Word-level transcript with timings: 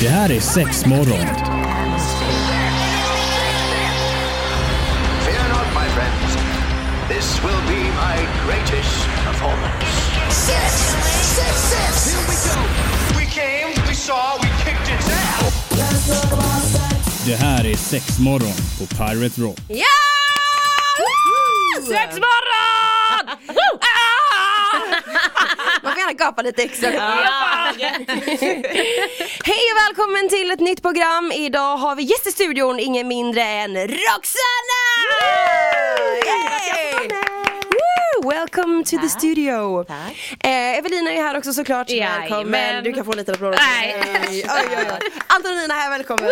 Det 0.00 0.08
här 0.08 0.30
är 0.30 0.40
sex 0.40 0.86
morgon. 0.86 1.26
Fear 5.24 5.48
not, 5.48 5.66
my 5.74 5.88
friends. 5.94 6.36
This 7.08 7.40
will 7.44 7.62
be 7.68 7.82
my 7.82 8.16
greatest 8.46 9.06
performance. 9.24 9.86
Six, 10.30 10.72
six, 11.36 11.54
six. 11.72 12.14
Here 12.14 12.24
we 12.28 12.36
go. 12.48 12.60
We 13.18 13.26
came, 13.26 13.68
we 13.88 13.94
saw, 13.94 14.38
we 14.42 14.48
kicked 14.64 14.88
it 14.94 15.00
down! 15.06 15.52
Det 17.26 17.36
här 17.36 17.66
är 17.66 17.76
sex 17.76 18.18
morgon 18.18 18.54
på 18.78 18.86
Pirate 18.86 19.40
Rock. 19.40 19.58
Ja! 19.68 19.84
Sex 21.88 22.14
morgon! 22.14 22.43
Gärna 26.04 26.24
gapa 26.24 26.42
lite 26.42 26.62
extra. 26.62 26.88
Hej 29.44 29.62
och 29.72 29.78
välkommen 29.86 30.28
till 30.28 30.50
ett 30.50 30.60
nytt 30.60 30.82
program. 30.82 31.32
Idag 31.32 31.76
har 31.76 31.96
vi 31.96 32.02
gäst 32.02 32.26
i 32.26 32.30
studion, 32.30 32.80
ingen 32.80 33.08
mindre 33.08 33.42
än 33.42 33.76
Roxanna! 33.76 34.82
Yay! 36.26 37.08
Woo! 37.70 38.30
Welcome 38.30 38.84
to 38.84 38.98
the 38.98 39.08
studio. 39.08 39.84
Eh, 40.40 40.78
Evelina 40.78 41.12
är 41.12 41.22
här 41.22 41.38
också 41.38 41.52
såklart. 41.52 41.90
Jajamän. 41.90 42.20
Välkommen. 42.20 42.84
Du 42.84 42.92
kan 42.92 43.04
få 43.04 43.12
lite 43.12 43.32
applåder. 43.32 43.58
Nej. 43.58 44.02
Oj, 44.28 44.46
oj, 44.48 44.76
oj. 44.78 45.10
Antonina 45.26 45.74
här, 45.74 45.90
välkommen. 45.90 46.30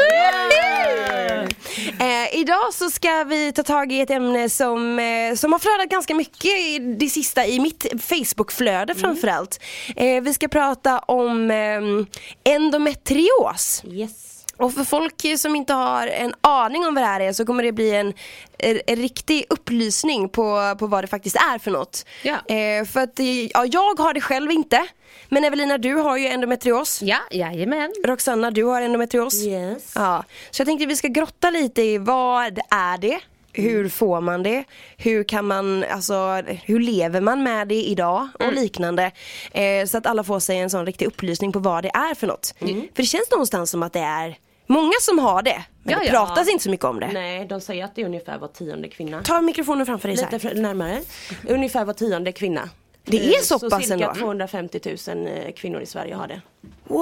Eh, 2.01 2.41
idag 2.41 2.75
så 2.75 2.91
ska 2.91 3.25
vi 3.25 3.53
ta 3.53 3.63
tag 3.63 3.93
i 3.93 4.01
ett 4.01 4.11
ämne 4.11 4.49
som, 4.49 4.99
eh, 4.99 5.35
som 5.35 5.53
har 5.53 5.59
flödat 5.59 5.89
ganska 5.89 6.15
mycket 6.15 6.45
i 6.45 6.79
det 6.79 7.09
sista 7.09 7.47
i 7.47 7.61
mitt 7.61 7.87
Facebookflöde 8.01 8.95
framförallt. 8.95 9.61
Eh, 9.97 10.23
vi 10.23 10.35
ska 10.35 10.49
prata 10.49 10.99
om 10.99 11.51
eh, 11.51 12.55
endometrios. 12.55 13.83
Yes. 13.87 14.29
Och 14.57 14.75
för 14.75 14.85
folk 14.85 15.23
som 15.39 15.57
inte 15.57 15.73
har 15.73 16.07
en 16.07 16.35
aning 16.41 16.87
om 16.87 16.95
vad 16.95 17.05
det 17.05 17.09
här 17.09 17.21
är 17.21 17.33
så 17.33 17.47
kommer 17.47 17.63
det 17.63 17.73
bli 17.73 17.95
en, 17.95 18.13
en, 18.59 18.81
en 18.87 18.97
riktig 18.97 19.45
upplysning 19.51 20.29
på, 20.29 20.77
på 20.79 20.87
vad 20.87 21.05
det 21.05 21.09
faktiskt 21.09 21.37
är 21.37 21.59
för 21.59 21.71
något. 21.71 22.07
Ja. 22.23 22.55
Eh, 22.55 22.85
för 22.85 23.01
att 23.01 23.19
ja, 23.55 23.67
jag 23.67 23.99
har 23.99 24.15
det 24.15 24.21
själv 24.21 24.51
inte. 24.51 24.87
Men 25.33 25.45
Evelina 25.45 25.79
du 25.79 25.95
har 25.95 26.17
ju 26.17 26.27
endometrios. 26.27 27.03
Ja, 27.03 27.17
jajamän. 27.31 27.93
Roxanna 28.05 28.51
du 28.51 28.65
har 28.65 28.83
endometrios. 28.83 29.35
Yes. 29.45 29.93
Ja. 29.95 30.25
Så 30.51 30.61
jag 30.61 30.67
tänkte 30.67 30.87
vi 30.87 30.97
ska 30.97 31.09
grotta 31.09 31.51
lite 31.51 31.83
i 31.83 31.99
vad 31.99 32.59
är 32.71 32.99
det? 32.99 33.21
Hur 33.53 33.89
får 33.89 34.21
man 34.21 34.43
det? 34.43 34.65
Hur 34.97 35.25
kan 35.25 35.47
man, 35.47 35.85
alltså, 35.91 36.43
hur 36.65 36.81
lever 36.81 37.21
man 37.21 37.43
med 37.43 37.69
det 37.69 37.83
idag? 37.83 38.29
Och 38.39 38.53
liknande. 38.53 39.11
Eh, 39.53 39.87
så 39.87 39.99
att 39.99 40.07
alla 40.07 40.25
får 40.25 40.41
sig 40.41 40.59
en 40.59 40.71
sån 40.71 40.87
riktig 40.87 41.07
upplysning 41.07 41.53
på 41.53 41.59
vad 41.59 41.83
det 41.85 41.91
är 41.95 42.15
för 42.15 42.27
något. 42.27 42.55
För 42.59 42.87
det 42.97 43.03
känns 43.07 43.31
någonstans 43.31 43.71
som 43.71 43.83
att 43.83 43.93
det 43.93 44.01
är 44.01 44.37
många 44.67 44.93
som 45.01 45.19
har 45.19 45.43
det. 45.43 45.63
Men 45.83 45.93
Ja, 45.93 45.99
det 45.99 46.05
ja. 46.07 46.11
pratas 46.13 46.49
inte 46.49 46.65
så 46.65 46.71
mycket 46.71 46.85
om 46.87 47.01
det. 47.01 47.11
Nej, 47.13 47.47
de 47.47 47.61
säger 47.61 47.85
att 47.85 47.95
det 47.95 48.03
är 48.03 48.07
ungefär 48.07 48.39
var 48.39 48.49
tionde 48.49 48.89
kvinna. 48.89 49.23
Ta 49.23 49.41
mikrofonen 49.41 49.87
framför 49.87 50.09
dig 50.09 50.17
så 50.17 50.25
Lite 50.31 50.49
här. 50.49 50.55
fr- 50.55 50.61
närmare. 50.61 51.01
Ungefär 51.49 51.85
var 51.85 51.93
tionde 51.95 52.33
kvinna. 52.33 52.69
Det 53.05 53.17
är 53.19 53.29
Eh, 53.37 53.41
så 53.43 53.59
så 53.59 53.71
pass 53.71 53.89
cirka 53.89 54.05
ändå? 54.05 54.15
250 54.21 54.81
000 55.09 55.27
eh, 55.27 55.53
kvinnor 55.57 55.81
i 55.81 55.87
Sverige 55.87 56.15
har 56.15 56.29
det. 56.29 56.41
Wow! 56.85 57.01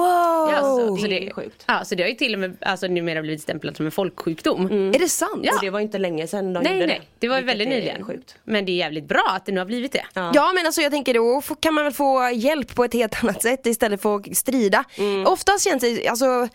Alltså, 0.55 0.95
Så 0.97 1.01
det 1.01 1.07
det 1.07 1.27
är 1.27 1.33
sjukt. 1.33 1.63
Ja, 1.67 1.85
så 1.85 1.95
det 1.95 2.03
har 2.03 2.09
ju 2.09 2.15
till 2.15 2.33
och 2.33 2.39
med 2.39 2.57
alltså, 2.61 2.87
numera 2.87 3.21
blivit 3.21 3.41
stämplat 3.41 3.77
som 3.77 3.85
en 3.85 3.91
folksjukdom. 3.91 4.65
Är 4.95 4.99
det 4.99 5.09
sant? 5.09 5.49
Och 5.53 5.61
det 5.61 5.69
var 5.69 5.79
inte 5.79 5.97
länge 5.97 6.27
sedan 6.27 6.53
de 6.53 6.63
Nej, 6.63 6.73
gjorde 6.73 6.85
nej, 6.87 6.99
det. 6.99 7.07
det 7.19 7.27
var 7.27 7.35
ju 7.37 7.41
vilket 7.43 7.51
väldigt 7.59 7.69
nyligen. 7.69 8.05
Sjukt. 8.05 8.35
Men 8.43 8.65
det 8.65 8.71
är 8.71 8.75
jävligt 8.75 9.05
bra 9.07 9.25
att 9.29 9.45
det 9.45 9.51
nu 9.51 9.59
har 9.59 9.65
blivit 9.65 9.91
det. 9.91 10.05
Ja 10.13 10.51
men 10.55 10.65
alltså 10.65 10.81
jag 10.81 10.91
tänker 10.91 11.13
då 11.13 11.41
kan 11.59 11.73
man 11.73 11.83
väl 11.83 11.93
få 11.93 12.29
hjälp 12.33 12.75
på 12.75 12.83
ett 12.83 12.93
helt 12.93 13.23
annat 13.23 13.41
sätt 13.41 13.65
istället 13.65 14.01
för 14.01 14.15
att 14.15 14.37
strida. 14.37 14.83
Oftast 15.25 15.63
känns 15.63 15.81
det, 15.81 16.07
alltså 16.07 16.47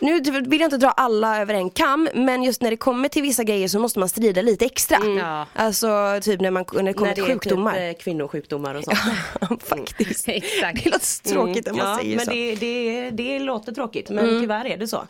nu 0.00 0.20
vill 0.20 0.60
jag 0.60 0.66
inte 0.66 0.76
dra 0.76 0.90
alla 0.90 1.40
över 1.40 1.54
en 1.54 1.70
kam 1.70 2.08
men 2.14 2.42
just 2.42 2.62
när 2.62 2.70
det 2.70 2.76
kommer 2.76 3.08
till 3.08 3.22
vissa 3.22 3.44
grejer 3.44 3.68
så 3.68 3.78
måste 3.78 3.98
man 3.98 4.08
strida 4.08 4.42
lite 4.42 4.64
extra. 4.64 4.98
Ja. 5.18 5.46
Alltså 5.54 6.18
typ 6.22 6.40
när, 6.40 6.50
man, 6.50 6.64
när 6.72 6.82
det 6.82 6.92
kommer 6.92 7.08
När 7.08 7.14
till 7.14 7.24
det 7.24 7.30
är 7.30 7.34
sjukdomar. 7.34 7.72
typ 7.72 7.98
eh, 7.98 8.02
kvinnosjukdomar 8.02 8.74
och 8.74 8.84
sånt. 8.84 9.62
Faktiskt. 9.62 10.28
Exakt. 10.28 10.84
Det 10.84 10.90
låter 10.90 11.06
så 11.06 11.28
tråkigt 11.28 11.66
när 11.66 11.72
man 11.72 11.88
ja, 11.90 11.98
säger 11.98 12.16
men 12.16 12.24
så. 12.24 12.30
det, 12.30 12.54
det, 12.54 13.10
det 13.10 13.38
låter 13.38 13.72
tråkigt 13.72 14.10
men 14.10 14.40
tyvärr 14.40 14.66
är 14.66 14.76
det 14.76 14.88
så. 14.88 15.06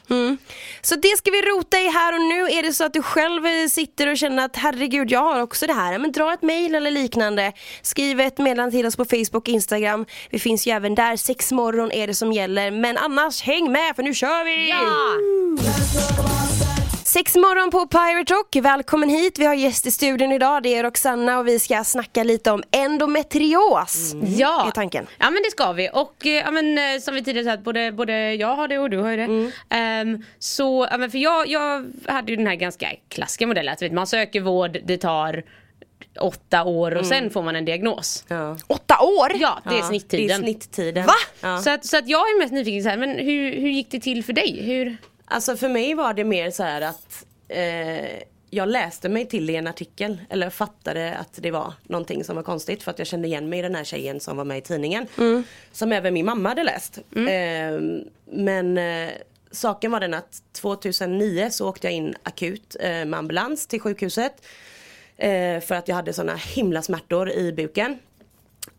Så 0.82 0.94
det 0.94 1.16
ska 1.18 1.30
vi 1.30 1.42
rota 1.42 1.78
i 1.78 1.88
här 1.88 2.12
och 2.12 2.20
nu. 2.20 2.58
Är 2.58 2.62
det 2.62 2.72
så 2.72 2.84
att 2.84 2.92
du 2.92 3.02
själv 3.02 3.46
eh, 3.46 3.66
sitter 3.68 4.10
och 4.10 4.16
känner 4.16 4.44
att 4.44 4.56
herregud 4.56 5.10
jag 5.10 5.20
har 5.20 5.42
också 5.42 5.66
det 5.66 5.72
här. 5.72 5.98
Men 5.98 6.12
dra 6.12 6.32
ett 6.32 6.42
mail 6.42 6.74
eller 6.74 6.90
liknande. 6.90 7.52
Skriv 7.82 8.20
ett 8.20 8.38
meddelande 8.38 8.76
till 8.76 8.86
oss 8.86 8.96
på 8.96 9.04
Facebook 9.04 9.34
och 9.34 9.48
Instagram. 9.48 10.06
Vi 10.30 10.38
finns 10.38 10.66
ju 10.66 10.72
även 10.72 10.94
där. 10.94 11.16
Sex 11.16 11.52
morgon 11.52 11.92
är 11.92 12.06
det 12.06 12.14
som 12.14 12.32
gäller. 12.32 12.70
Men 12.70 12.96
annars 12.96 13.42
häng 13.42 13.72
med 13.72 13.96
för 13.96 14.02
nu 14.02 14.14
kör 14.14 14.44
vi! 14.44 14.75
Sex 17.04 17.34
morgon 17.34 17.70
på 17.70 17.86
Pirate 17.86 18.34
Rock, 18.34 18.56
välkommen 18.56 19.08
hit. 19.08 19.38
Vi 19.38 19.44
har 19.46 19.54
gäst 19.54 19.86
i 19.86 19.90
studion 19.90 20.32
idag, 20.32 20.62
det 20.62 20.74
är 20.74 20.82
Roxanna 20.82 21.38
och 21.38 21.48
vi 21.48 21.58
ska 21.58 21.84
snacka 21.84 22.24
lite 22.24 22.50
om 22.50 22.62
endometrios. 22.70 24.14
Ja. 24.38 24.66
Är 24.66 24.70
tanken. 24.70 25.06
ja 25.18 25.30
men 25.30 25.42
det 25.44 25.50
ska 25.50 25.72
vi 25.72 25.90
och 25.92 26.26
eh, 26.26 26.32
ja, 26.32 26.50
men, 26.50 26.78
eh, 26.78 27.00
som 27.00 27.14
vi 27.14 27.24
tidigare 27.24 27.44
sagt 27.44 27.64
både, 27.64 27.92
både 27.92 28.34
jag 28.34 28.56
har 28.56 28.68
det 28.68 28.78
och 28.78 28.90
du 28.90 28.98
har 28.98 29.10
ju 29.10 29.16
det. 29.16 29.52
Ehm, 29.70 30.24
så, 30.38 30.88
ja, 30.90 30.98
men 30.98 31.10
för 31.10 31.18
jag, 31.18 31.48
jag 31.48 31.92
hade 32.06 32.30
ju 32.30 32.36
den 32.36 32.46
här 32.46 32.54
ganska 32.54 32.88
klassiska 33.08 33.46
modellen 33.46 33.76
att 33.80 33.92
man 33.92 34.06
söker 34.06 34.40
vård, 34.40 34.78
det 34.84 34.98
tar 34.98 35.42
åtta 36.20 36.64
år 36.64 36.94
och 36.94 37.06
sen 37.06 37.30
får 37.30 37.42
man 37.42 37.56
en 37.56 37.64
diagnos. 37.64 38.24
Ja. 38.28 38.56
Åtta 38.66 39.00
år? 39.00 39.32
Ja, 39.34 39.60
det 39.64 39.74
är 39.74 39.78
Ja, 39.78 39.88
snittiden. 39.88 40.26
Det 40.26 40.34
är 40.34 40.38
snitttiden. 40.38 41.06
Va? 41.06 41.12
Ja. 41.40 41.58
Så, 41.58 41.70
att, 41.70 41.84
så 41.84 41.96
att 41.96 42.08
jag 42.08 42.20
är 42.20 42.38
mest 42.38 42.52
nyfiken 42.52 42.82
så 42.82 42.88
här, 42.88 42.96
men 42.96 43.10
hur, 43.10 43.60
hur 43.60 43.68
gick 43.68 43.90
det 43.90 44.00
till 44.00 44.24
för 44.24 44.32
dig? 44.32 44.62
Hur... 44.62 44.96
Alltså 45.24 45.56
för 45.56 45.68
mig 45.68 45.94
var 45.94 46.14
det 46.14 46.24
mer 46.24 46.50
så 46.50 46.62
här 46.62 46.80
att 46.80 47.24
eh, 47.48 48.20
jag 48.50 48.68
läste 48.68 49.08
mig 49.08 49.26
till 49.26 49.50
i 49.50 49.56
en 49.56 49.66
artikel 49.66 50.18
eller 50.30 50.50
fattade 50.50 51.14
att 51.16 51.30
det 51.42 51.50
var 51.50 51.72
någonting 51.82 52.24
som 52.24 52.36
var 52.36 52.42
konstigt 52.42 52.82
för 52.82 52.90
att 52.90 52.98
jag 52.98 53.08
kände 53.08 53.28
igen 53.28 53.48
mig 53.48 53.58
i 53.58 53.62
den 53.62 53.74
här 53.74 53.84
tjejen 53.84 54.20
som 54.20 54.36
var 54.36 54.44
med 54.44 54.58
i 54.58 54.60
tidningen. 54.60 55.06
Som 55.72 55.92
även 55.92 56.14
min 56.14 56.26
mamma 56.26 56.48
hade 56.48 56.64
läst. 56.64 56.98
Eh, 57.16 57.80
men 58.24 58.78
eh, 58.78 59.10
saken 59.50 59.90
var 59.90 60.00
den 60.00 60.14
att 60.14 60.42
2009 60.52 61.48
så 61.50 61.68
åkte 61.68 61.86
jag 61.86 61.94
in 61.94 62.14
akut 62.22 62.76
eh, 62.80 62.88
med 62.90 63.14
ambulans 63.14 63.66
till 63.66 63.80
sjukhuset. 63.80 64.32
Eh, 65.16 65.60
för 65.60 65.74
att 65.74 65.88
jag 65.88 65.94
hade 65.96 66.12
såna 66.12 66.34
himla 66.36 66.82
smärtor 66.82 67.30
i 67.30 67.52
buken. 67.52 67.98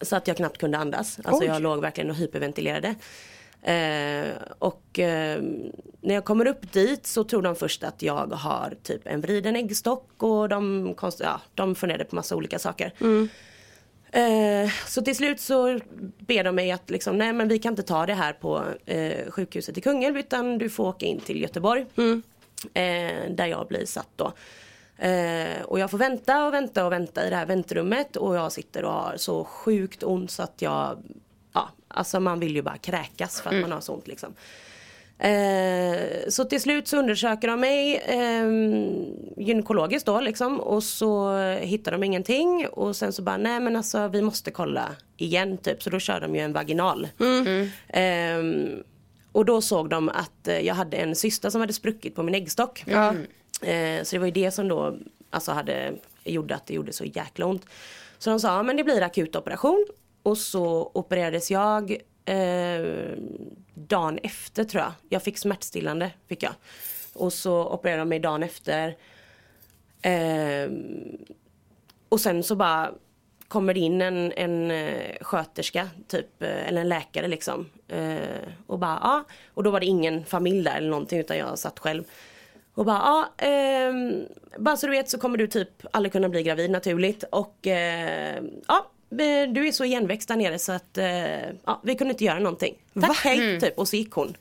Så 0.01 0.15
att 0.15 0.27
jag 0.27 0.37
knappt 0.37 0.57
kunde 0.57 0.77
andas. 0.77 1.19
Alltså 1.23 1.43
Oj. 1.43 1.47
jag 1.47 1.61
låg 1.61 1.81
verkligen 1.81 2.09
och 2.09 2.15
hyperventilerade. 2.15 2.95
Eh, 3.61 4.27
och 4.59 4.99
eh, 4.99 5.41
när 6.01 6.13
jag 6.15 6.25
kommer 6.25 6.47
upp 6.47 6.73
dit 6.73 7.07
så 7.07 7.23
tror 7.23 7.41
de 7.41 7.55
först 7.55 7.83
att 7.83 8.01
jag 8.01 8.27
har 8.33 8.75
typ 8.83 9.07
en 9.07 9.21
vriden 9.21 9.55
äggstock 9.55 10.23
och 10.23 10.49
de, 10.49 10.93
konst- 10.95 11.21
ja, 11.23 11.41
de 11.55 11.75
funderade 11.75 12.05
på 12.05 12.15
massa 12.15 12.35
olika 12.35 12.59
saker. 12.59 12.93
Eh, 14.11 14.69
så 14.87 15.01
till 15.01 15.15
slut 15.15 15.39
så 15.39 15.79
ber 16.19 16.43
de 16.43 16.55
mig 16.55 16.71
att 16.71 16.89
liksom, 16.89 17.17
nej 17.17 17.33
men 17.33 17.47
vi 17.47 17.59
kan 17.59 17.73
inte 17.73 17.83
ta 17.83 18.05
det 18.05 18.13
här 18.13 18.33
på 18.33 18.63
eh, 18.85 19.31
sjukhuset 19.31 19.77
i 19.77 19.81
Kungälv 19.81 20.17
utan 20.17 20.57
du 20.57 20.69
får 20.69 20.87
åka 20.87 21.05
in 21.05 21.19
till 21.19 21.41
Göteborg. 21.41 21.85
Eh, 22.73 23.29
där 23.29 23.45
jag 23.45 23.67
blir 23.67 23.85
satt 23.85 24.09
då. 24.15 24.33
Eh, 24.99 25.61
och 25.63 25.79
jag 25.79 25.91
får 25.91 25.97
vänta 25.97 26.45
och 26.45 26.53
vänta 26.53 26.85
och 26.85 26.91
vänta 26.91 27.27
i 27.27 27.29
det 27.29 27.35
här 27.35 27.45
väntrummet 27.45 28.15
och 28.15 28.35
jag 28.35 28.51
sitter 28.51 28.83
och 28.83 28.93
har 28.93 29.17
så 29.17 29.43
sjukt 29.43 30.03
ont 30.03 30.31
så 30.31 30.43
att 30.43 30.61
jag, 30.61 30.97
ja 31.53 31.69
alltså 31.87 32.19
man 32.19 32.39
vill 32.39 32.55
ju 32.55 32.61
bara 32.61 32.77
kräkas 32.77 33.41
för 33.41 33.49
att 33.49 33.61
man 33.61 33.71
har 33.71 33.81
så 33.81 33.93
ont 33.93 34.07
liksom. 34.07 34.33
Eh, 35.19 36.29
så 36.29 36.45
till 36.45 36.61
slut 36.61 36.87
så 36.87 36.97
undersöker 36.97 37.47
de 37.47 37.59
mig 37.59 37.95
eh, 37.95 38.47
gynekologiskt 39.45 40.05
då 40.05 40.19
liksom 40.21 40.59
och 40.59 40.83
så 40.83 41.37
hittar 41.61 41.91
de 41.91 42.03
ingenting 42.03 42.67
och 42.71 42.95
sen 42.95 43.13
så 43.13 43.21
bara 43.21 43.37
nej 43.37 43.59
men 43.59 43.75
alltså 43.75 44.07
vi 44.07 44.21
måste 44.21 44.51
kolla 44.51 44.89
igen 45.17 45.57
typ 45.57 45.83
så 45.83 45.89
då 45.89 45.99
kör 45.99 46.19
de 46.19 46.35
ju 46.35 46.41
en 46.41 46.53
vaginal. 46.53 47.07
Eh, 47.87 48.79
och 49.31 49.45
då 49.45 49.61
såg 49.61 49.89
de 49.89 50.09
att 50.09 50.47
eh, 50.47 50.59
jag 50.59 50.75
hade 50.75 50.97
en 50.97 51.15
cysta 51.15 51.51
som 51.51 51.61
hade 51.61 51.73
spruckit 51.73 52.15
på 52.15 52.23
min 52.23 52.35
äggstock. 52.35 52.83
Eh, 53.61 54.03
så 54.03 54.15
det 54.15 54.19
var 54.19 54.25
ju 54.25 54.31
det 54.31 54.51
som 54.51 54.67
då 54.67 54.97
alltså 55.29 55.51
hade, 55.51 55.93
gjorde 56.23 56.55
att 56.55 56.65
det 56.65 56.73
gjorde 56.73 56.93
så 56.93 57.05
jäkla 57.05 57.45
ont. 57.45 57.65
Så 58.17 58.29
de 58.29 58.39
sa, 58.39 58.47
ja, 58.47 58.63
men 58.63 58.77
det 58.77 58.83
blir 58.83 59.01
akut 59.01 59.35
operation. 59.35 59.85
Och 60.23 60.37
så 60.37 60.91
opererades 60.93 61.51
jag 61.51 61.91
eh, 62.25 63.17
dagen 63.73 64.17
efter 64.17 64.63
tror 64.63 64.83
jag. 64.83 64.93
Jag 65.09 65.23
fick 65.23 65.37
smärtstillande, 65.37 66.11
fick 66.27 66.43
jag. 66.43 66.53
Och 67.13 67.33
så 67.33 67.65
opererade 67.73 68.01
de 68.01 68.09
mig 68.09 68.19
dagen 68.19 68.43
efter. 68.43 68.95
Eh, 70.01 70.69
och 72.09 72.21
sen 72.21 72.43
så 72.43 72.55
bara 72.55 72.91
kommer 73.47 73.73
det 73.73 73.79
in 73.79 74.01
en, 74.01 74.31
en 74.31 74.71
eh, 74.71 75.15
sköterska 75.21 75.89
typ, 76.07 76.41
eh, 76.41 76.67
eller 76.67 76.81
en 76.81 76.89
läkare 76.89 77.27
liksom. 77.27 77.69
Eh, 77.87 78.17
och 78.67 78.79
bara 78.79 78.99
ja, 79.03 79.23
och 79.53 79.63
då 79.63 79.71
var 79.71 79.79
det 79.79 79.85
ingen 79.85 80.25
familj 80.25 80.63
där 80.63 80.77
eller 80.77 80.89
någonting 80.89 81.19
utan 81.19 81.37
jag 81.37 81.59
satt 81.59 81.79
själv. 81.79 82.03
Och 82.77 82.85
bara 82.85 82.97
ja, 82.97 83.45
ehm, 83.45 84.25
bara 84.57 84.77
så 84.77 84.85
du 84.85 84.91
vet 84.91 85.09
så 85.09 85.17
kommer 85.17 85.37
du 85.37 85.47
typ 85.47 85.69
aldrig 85.91 86.11
kunna 86.11 86.29
bli 86.29 86.43
gravid 86.43 86.71
naturligt 86.71 87.23
och 87.31 87.67
eh, 87.67 88.43
ja, 88.67 88.91
du 89.49 89.67
är 89.67 89.71
så 89.71 89.85
igenväxt 89.85 90.27
där 90.27 90.35
nere 90.35 90.59
så 90.59 90.71
att 90.71 90.97
eh, 90.97 91.49
ja, 91.65 91.81
vi 91.83 91.95
kunde 91.95 92.11
inte 92.11 92.23
göra 92.23 92.39
någonting. 92.39 92.75
Tack 93.01 93.17
hej 93.23 93.59
typ 93.59 93.77
och 93.77 93.87
så 93.87 93.95
gick 93.95 94.11
hon. 94.11 94.37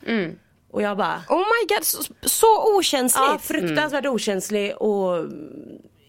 Och 0.71 0.83
jag 0.83 0.97
bara 0.97 1.23
Oh 1.29 1.39
my 1.39 1.75
god, 1.77 1.85
så, 1.85 2.03
så 2.23 2.77
okänsligt. 2.79 3.27
Ja, 3.29 3.39
fruktansvärt 3.39 4.07
okänslig 4.07 4.77
och 4.77 5.27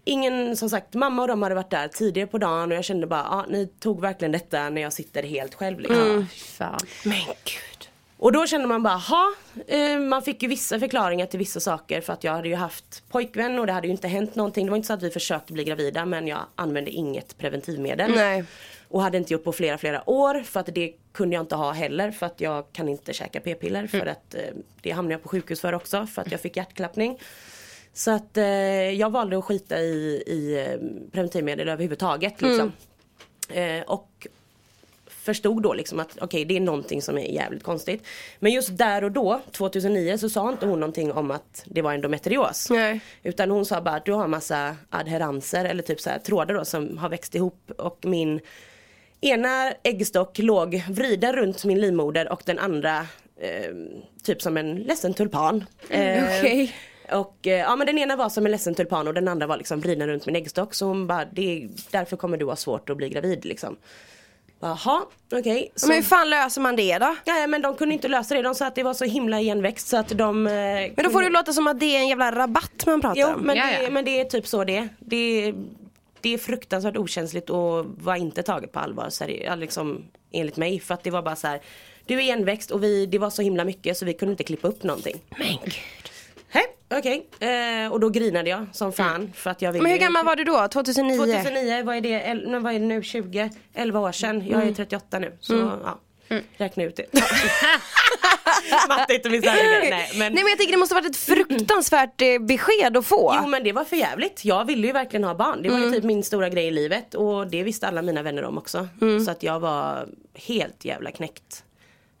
ingen, 0.04 0.56
som 0.56 0.70
sagt, 0.70 0.94
mamma 0.94 1.22
och 1.22 1.28
de 1.28 1.42
hade 1.42 1.54
varit 1.54 1.70
där 1.70 1.88
tidigare 1.88 2.28
på 2.28 2.38
dagen 2.38 2.70
och 2.70 2.76
jag 2.76 2.84
kände 2.84 3.06
bara, 3.06 3.26
ja 3.30 3.44
ni 3.48 3.66
tog 3.66 4.00
verkligen 4.00 4.32
detta 4.32 4.70
när 4.70 4.82
jag 4.82 4.92
sitter 4.92 5.22
helt 5.22 5.54
själv 5.54 5.80
liksom. 5.80 6.26
Fan. 6.58 6.78
Men 7.04 7.18
gud. 7.44 7.77
Och 8.18 8.32
då 8.32 8.46
kände 8.46 8.66
man 8.68 8.82
bara, 8.82 8.96
ha 8.96 9.34
eh, 9.66 9.98
man 9.98 10.22
fick 10.22 10.42
ju 10.42 10.48
vissa 10.48 10.78
förklaringar 10.78 11.26
till 11.26 11.38
vissa 11.38 11.60
saker 11.60 12.00
för 12.00 12.12
att 12.12 12.24
jag 12.24 12.32
hade 12.32 12.48
ju 12.48 12.54
haft 12.54 13.08
pojkvän 13.08 13.58
och 13.58 13.66
det 13.66 13.72
hade 13.72 13.86
ju 13.86 13.90
inte 13.90 14.08
hänt 14.08 14.34
någonting. 14.34 14.66
Det 14.66 14.70
var 14.70 14.76
inte 14.76 14.86
så 14.86 14.92
att 14.92 15.02
vi 15.02 15.10
försökte 15.10 15.52
bli 15.52 15.64
gravida 15.64 16.06
men 16.06 16.26
jag 16.26 16.38
använde 16.54 16.90
inget 16.90 17.38
preventivmedel. 17.38 18.10
Nej. 18.14 18.44
Och 18.88 19.02
hade 19.02 19.18
inte 19.18 19.32
gjort 19.32 19.44
på 19.44 19.52
flera 19.52 19.78
flera 19.78 20.10
år 20.10 20.42
för 20.42 20.60
att 20.60 20.74
det 20.74 20.94
kunde 21.12 21.36
jag 21.36 21.42
inte 21.42 21.56
ha 21.56 21.72
heller 21.72 22.10
för 22.10 22.26
att 22.26 22.40
jag 22.40 22.72
kan 22.72 22.88
inte 22.88 23.12
käka 23.12 23.40
p-piller 23.40 23.86
för 23.86 24.06
att 24.06 24.34
eh, 24.34 24.40
det 24.82 24.90
hamnade 24.90 25.14
jag 25.14 25.22
på 25.22 25.28
sjukhus 25.28 25.60
för 25.60 25.72
också 25.72 26.06
för 26.06 26.22
att 26.22 26.32
jag 26.32 26.40
fick 26.40 26.56
hjärtklappning. 26.56 27.18
Så 27.92 28.10
att 28.10 28.36
eh, 28.36 28.44
jag 28.90 29.10
valde 29.10 29.38
att 29.38 29.44
skita 29.44 29.80
i, 29.80 30.22
i 30.26 30.66
preventivmedel 31.12 31.68
överhuvudtaget 31.68 32.42
liksom. 32.42 32.72
Eh, 33.48 33.82
och 33.82 34.26
förstod 35.28 35.62
då 35.62 35.72
liksom 35.74 36.00
att 36.00 36.18
okej 36.20 36.44
det 36.44 36.56
är 36.56 36.60
någonting 36.60 37.02
som 37.02 37.18
är 37.18 37.22
jävligt 37.22 37.62
konstigt. 37.62 38.06
Men 38.38 38.52
just 38.52 38.78
där 38.78 39.04
och 39.04 39.12
då, 39.12 39.40
2009, 39.52 40.18
så 40.18 40.28
sa 40.28 40.48
inte 40.48 40.66
hon 40.66 40.80
någonting 40.80 41.12
om 41.12 41.30
att 41.30 41.62
det 41.66 41.82
var 41.82 41.92
endometrios. 41.92 42.70
Nej. 42.70 43.00
Utan 43.22 43.50
hon 43.50 43.64
sa 43.66 43.80
bara 43.80 43.94
att 43.94 44.04
du 44.04 44.12
har 44.12 44.28
massa 44.28 44.76
adherenser 44.90 45.64
eller 45.64 45.82
typ 45.82 46.00
så 46.00 46.10
här 46.10 46.18
trådar 46.18 46.54
då 46.54 46.64
som 46.64 46.98
har 46.98 47.08
växt 47.08 47.34
ihop 47.34 47.70
och 47.78 47.98
min 48.04 48.40
ena 49.20 49.72
äggstock 49.82 50.38
låg 50.38 50.82
vriden 50.88 51.32
runt 51.32 51.64
min 51.64 51.80
livmoder 51.80 52.32
och 52.32 52.42
den 52.44 52.58
andra 52.58 52.98
eh, 53.40 53.74
typ 54.22 54.42
som 54.42 54.56
en 54.56 54.76
ledsen 54.76 55.14
tulpan. 55.14 55.64
Eh, 55.90 56.24
Okej. 56.24 56.74
Och 57.12 57.46
eh, 57.46 57.58
ja 57.58 57.76
men 57.76 57.86
den 57.86 57.98
ena 57.98 58.16
var 58.16 58.28
som 58.28 58.46
en 58.46 58.52
ledsen 58.52 58.74
tulpan 58.74 59.08
och 59.08 59.14
den 59.14 59.28
andra 59.28 59.46
var 59.46 59.56
liksom 59.56 59.80
vriden 59.80 60.08
runt 60.08 60.26
min 60.26 60.36
äggstock 60.36 60.74
så 60.74 60.86
hon 60.86 61.06
bara 61.06 61.24
det 61.24 61.56
är, 61.56 61.68
därför 61.90 62.16
kommer 62.16 62.36
du 62.36 62.46
ha 62.46 62.56
svårt 62.56 62.90
att 62.90 62.96
bli 62.96 63.08
gravid 63.08 63.44
liksom. 63.44 63.76
Jaha, 64.60 65.02
okej. 65.32 65.72
Så- 65.74 65.86
Men 65.88 65.96
hur 65.96 66.02
fan 66.02 66.30
löser 66.30 66.60
man 66.60 66.76
det 66.76 66.98
då? 66.98 67.16
Ja, 67.24 67.46
men 67.46 67.62
de 67.62 67.74
kunde 67.74 67.94
inte 67.94 68.08
lösa 68.08 68.34
det. 68.34 68.42
De 68.42 68.54
sa 68.54 68.66
att 68.66 68.74
det 68.74 68.82
var 68.82 68.94
så 68.94 69.04
himla 69.04 69.40
igenväxt 69.40 69.88
så 69.88 69.96
att 69.96 70.08
de... 70.08 70.46
eh, 70.46 70.52
Men 70.52 71.04
då 71.04 71.10
får 71.10 71.22
det 71.22 71.28
låta 71.28 71.52
som 71.52 71.66
att 71.66 71.80
det 71.80 71.86
är 71.96 71.98
en 71.98 72.08
jävla 72.08 72.32
rabatt 72.32 72.86
man 72.86 73.00
pratar 73.00 73.20
Jo 73.20 73.26
om. 73.28 73.40
men, 73.40 73.56
Ja, 73.56 73.66
det, 73.66 73.82
ja. 73.82 73.90
men 73.90 74.04
det 74.04 74.20
är 74.20 74.24
typ 74.24 74.46
så 74.46 74.64
det 74.64 74.76
är. 74.76 74.88
Det, 74.98 75.54
det 76.20 76.34
är 76.34 76.38
fruktansvärt 76.38 76.96
okänsligt 76.96 77.50
och 77.50 77.86
var 78.00 78.16
inte 78.16 78.42
taget 78.42 78.72
på 78.72 78.78
allvar 78.80 79.08
seri- 79.10 79.56
liksom, 79.56 80.04
enligt 80.32 80.56
mig. 80.56 80.80
För 80.80 80.94
att 80.94 81.02
det 81.04 81.10
var 81.10 81.22
bara 81.22 81.36
så 81.36 81.46
här. 81.46 81.60
Du 82.06 82.14
är 82.14 82.20
igenväxt 82.22 82.70
och 82.70 82.82
vi, 82.82 83.06
det 83.06 83.18
var 83.18 83.30
så 83.30 83.42
himla 83.42 83.64
mycket 83.64 83.96
så 83.96 84.04
vi 84.04 84.14
kunde 84.14 84.32
inte 84.32 84.44
klippa 84.44 84.68
upp 84.68 84.82
någonting. 84.82 85.20
Men 85.38 85.46
gud. 85.64 85.74
Okej. 86.90 87.26
Eh, 87.40 87.92
och 87.92 88.00
då 88.00 88.08
grinade 88.08 88.50
jag 88.50 88.66
som 88.72 88.92
fan 88.92 89.32
för 89.34 89.50
att 89.50 89.62
jag 89.62 89.72
ville 89.72 89.82
Men 89.82 89.92
hur 89.92 89.98
gammal 89.98 90.24
var 90.24 90.36
du 90.36 90.44
då? 90.44 90.68
2009? 90.68 91.16
2009, 91.16 91.82
vad 91.84 91.96
är 91.96 92.00
det, 92.00 92.08
el, 92.08 92.58
vad 92.58 92.74
är 92.74 92.78
det 92.78 92.84
nu, 92.86 93.02
20, 93.02 93.50
11 93.74 94.00
år 94.00 94.12
sedan. 94.12 94.46
Jag 94.46 94.56
Mm. 94.56 94.68
är 94.68 94.74
38 94.74 95.18
nu 95.18 95.36
så 95.40 95.54
ja. 95.54 95.98
Räkna 96.56 96.82
ut 96.84 96.96
det. 96.96 97.06
Matte 98.88 99.12
är 99.12 99.14
inte 99.14 99.30
min 99.30 99.40
Nej 99.44 100.10
men, 100.12 100.18
Nej 100.18 100.30
men 100.42 100.48
jag 100.48 100.58
tänker 100.58 100.72
det 100.72 100.78
måste 100.78 100.94
varit 100.94 101.10
ett 101.10 101.16
fruktansvärt 101.16 102.20
eh, 102.22 102.38
besked 102.38 102.96
att 102.96 103.06
få. 103.06 103.34
Jo 103.42 103.48
men 103.48 103.64
det 103.64 103.72
var 103.72 103.84
för 103.84 103.96
jävligt. 103.96 104.44
Jag 104.44 104.64
ville 104.64 104.86
ju 104.86 104.92
verkligen 104.92 105.24
ha 105.24 105.34
barn. 105.34 105.62
Det 105.62 105.68
var 105.70 105.78
ju 105.78 105.90
typ 105.92 106.04
min 106.04 106.24
stora 106.24 106.48
grej 106.48 106.66
i 106.66 106.70
livet 106.70 107.14
och 107.14 107.46
det 107.46 107.62
visste 107.62 107.88
alla 107.88 108.02
mina 108.02 108.22
vänner 108.22 108.44
om 108.44 108.58
också. 108.58 108.88
Så 109.24 109.30
att 109.30 109.42
jag 109.42 109.60
var 109.60 110.08
helt 110.34 110.84
jävla 110.84 111.10
knäckt. 111.10 111.64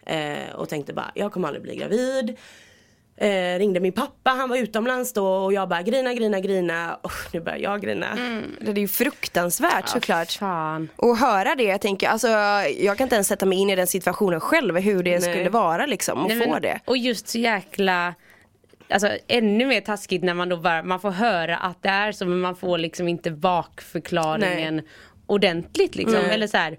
Eh, 0.06 0.54
och 0.54 0.68
tänkte 0.68 0.92
bara, 0.92 1.10
jag 1.14 1.32
kommer 1.32 1.48
aldrig 1.48 1.62
bli 1.62 1.76
gravid. 1.76 2.36
Eh, 3.20 3.58
ringde 3.58 3.80
min 3.80 3.92
pappa, 3.92 4.30
han 4.30 4.48
var 4.48 4.56
utomlands 4.56 5.12
då 5.12 5.26
och 5.26 5.52
jag 5.52 5.68
bara 5.68 5.82
grina, 5.82 6.14
grina, 6.14 6.40
grina. 6.40 6.98
Oh, 7.02 7.12
nu 7.32 7.40
börjar 7.40 7.58
jag 7.58 7.80
grina. 7.80 8.06
Det 8.60 8.70
är 8.70 8.78
ju 8.78 8.88
fruktansvärt 8.88 9.88
såklart. 9.88 10.32
Fan. 10.32 10.88
Och 10.96 11.16
höra 11.16 11.54
det, 11.54 11.62
jag 11.62 11.80
tänker, 11.80 12.08
alltså 12.08 12.28
jag 12.78 12.96
kan 12.98 13.04
inte 13.04 13.14
ens 13.14 13.28
sätta 13.28 13.46
mig 13.46 13.58
in 13.58 13.70
i 13.70 13.76
den 13.76 13.86
situationen 13.86 14.40
själv 14.40 14.76
hur 14.78 15.02
det 15.02 15.10
Nej. 15.10 15.20
skulle 15.20 15.50
vara 15.50 15.86
liksom 15.86 16.22
att 16.22 16.28
Nej, 16.28 16.40
få 16.46 16.50
men- 16.52 16.62
det. 16.62 16.80
Och 16.84 16.96
just 16.96 17.28
så 17.28 17.38
jäkla 17.38 18.14
Alltså 18.90 19.10
ännu 19.28 19.66
mer 19.66 19.80
taskigt 19.80 20.22
när 20.22 20.34
man 20.34 20.48
då 20.48 20.56
bara, 20.56 20.82
man 20.82 21.00
får 21.00 21.10
höra 21.10 21.56
att 21.56 21.82
det 21.82 21.88
är 21.88 22.12
så 22.12 22.26
men 22.26 22.40
man 22.40 22.56
får 22.56 22.78
liksom 22.78 23.08
inte 23.08 23.30
bakförklaringen 23.30 24.82
ordentligt 25.26 25.96
liksom. 25.96 26.20
Nej. 26.22 26.30
Eller 26.34 26.46
så 26.46 26.56
här, 26.56 26.78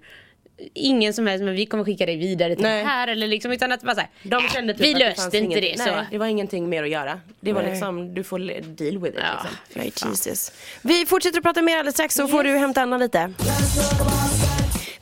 Ingen 0.74 1.14
som 1.14 1.26
helst 1.26 1.44
men 1.44 1.54
vi 1.54 1.66
kommer 1.66 1.84
skicka 1.84 2.06
dig 2.06 2.16
vidare 2.16 2.54
till 2.54 2.62
Nej. 2.64 2.82
det 2.82 2.88
här 2.88 3.08
eller 3.08 3.26
liksom 3.26 3.52
utan 3.52 3.72
att 3.72 3.82
bara 3.82 3.94
så 3.94 4.00
här, 4.00 4.10
De 4.22 4.44
"Äh, 4.44 4.50
kände 4.52 4.72
typ 4.74 4.82
vi 4.82 4.94
löste 4.94 5.24
inte 5.24 5.38
ingenting- 5.38 5.76
det 5.76 5.78
så. 5.84 5.90
Nej, 5.90 6.04
det 6.10 6.18
var 6.18 6.26
ingenting 6.26 6.68
mer 6.68 6.82
att 6.82 6.90
göra. 6.90 7.20
Det 7.40 7.52
var 7.52 7.62
Nej. 7.62 7.70
liksom, 7.70 8.14
du 8.14 8.24
får 8.24 8.38
deal 8.76 8.98
with 9.02 9.16
it 9.16 9.24
Ja. 9.74 9.82
liksom. 9.82 10.10
Jesus. 10.10 10.52
Vi 10.82 11.06
fortsätter 11.06 11.38
att 11.38 11.44
prata 11.44 11.62
mer 11.62 11.76
alldeles 11.76 11.94
strax 11.94 12.14
så 12.14 12.28
får 12.28 12.44
du 12.44 12.50
hämta 12.58 12.82
Anna 12.82 12.96
lite. 12.98 13.32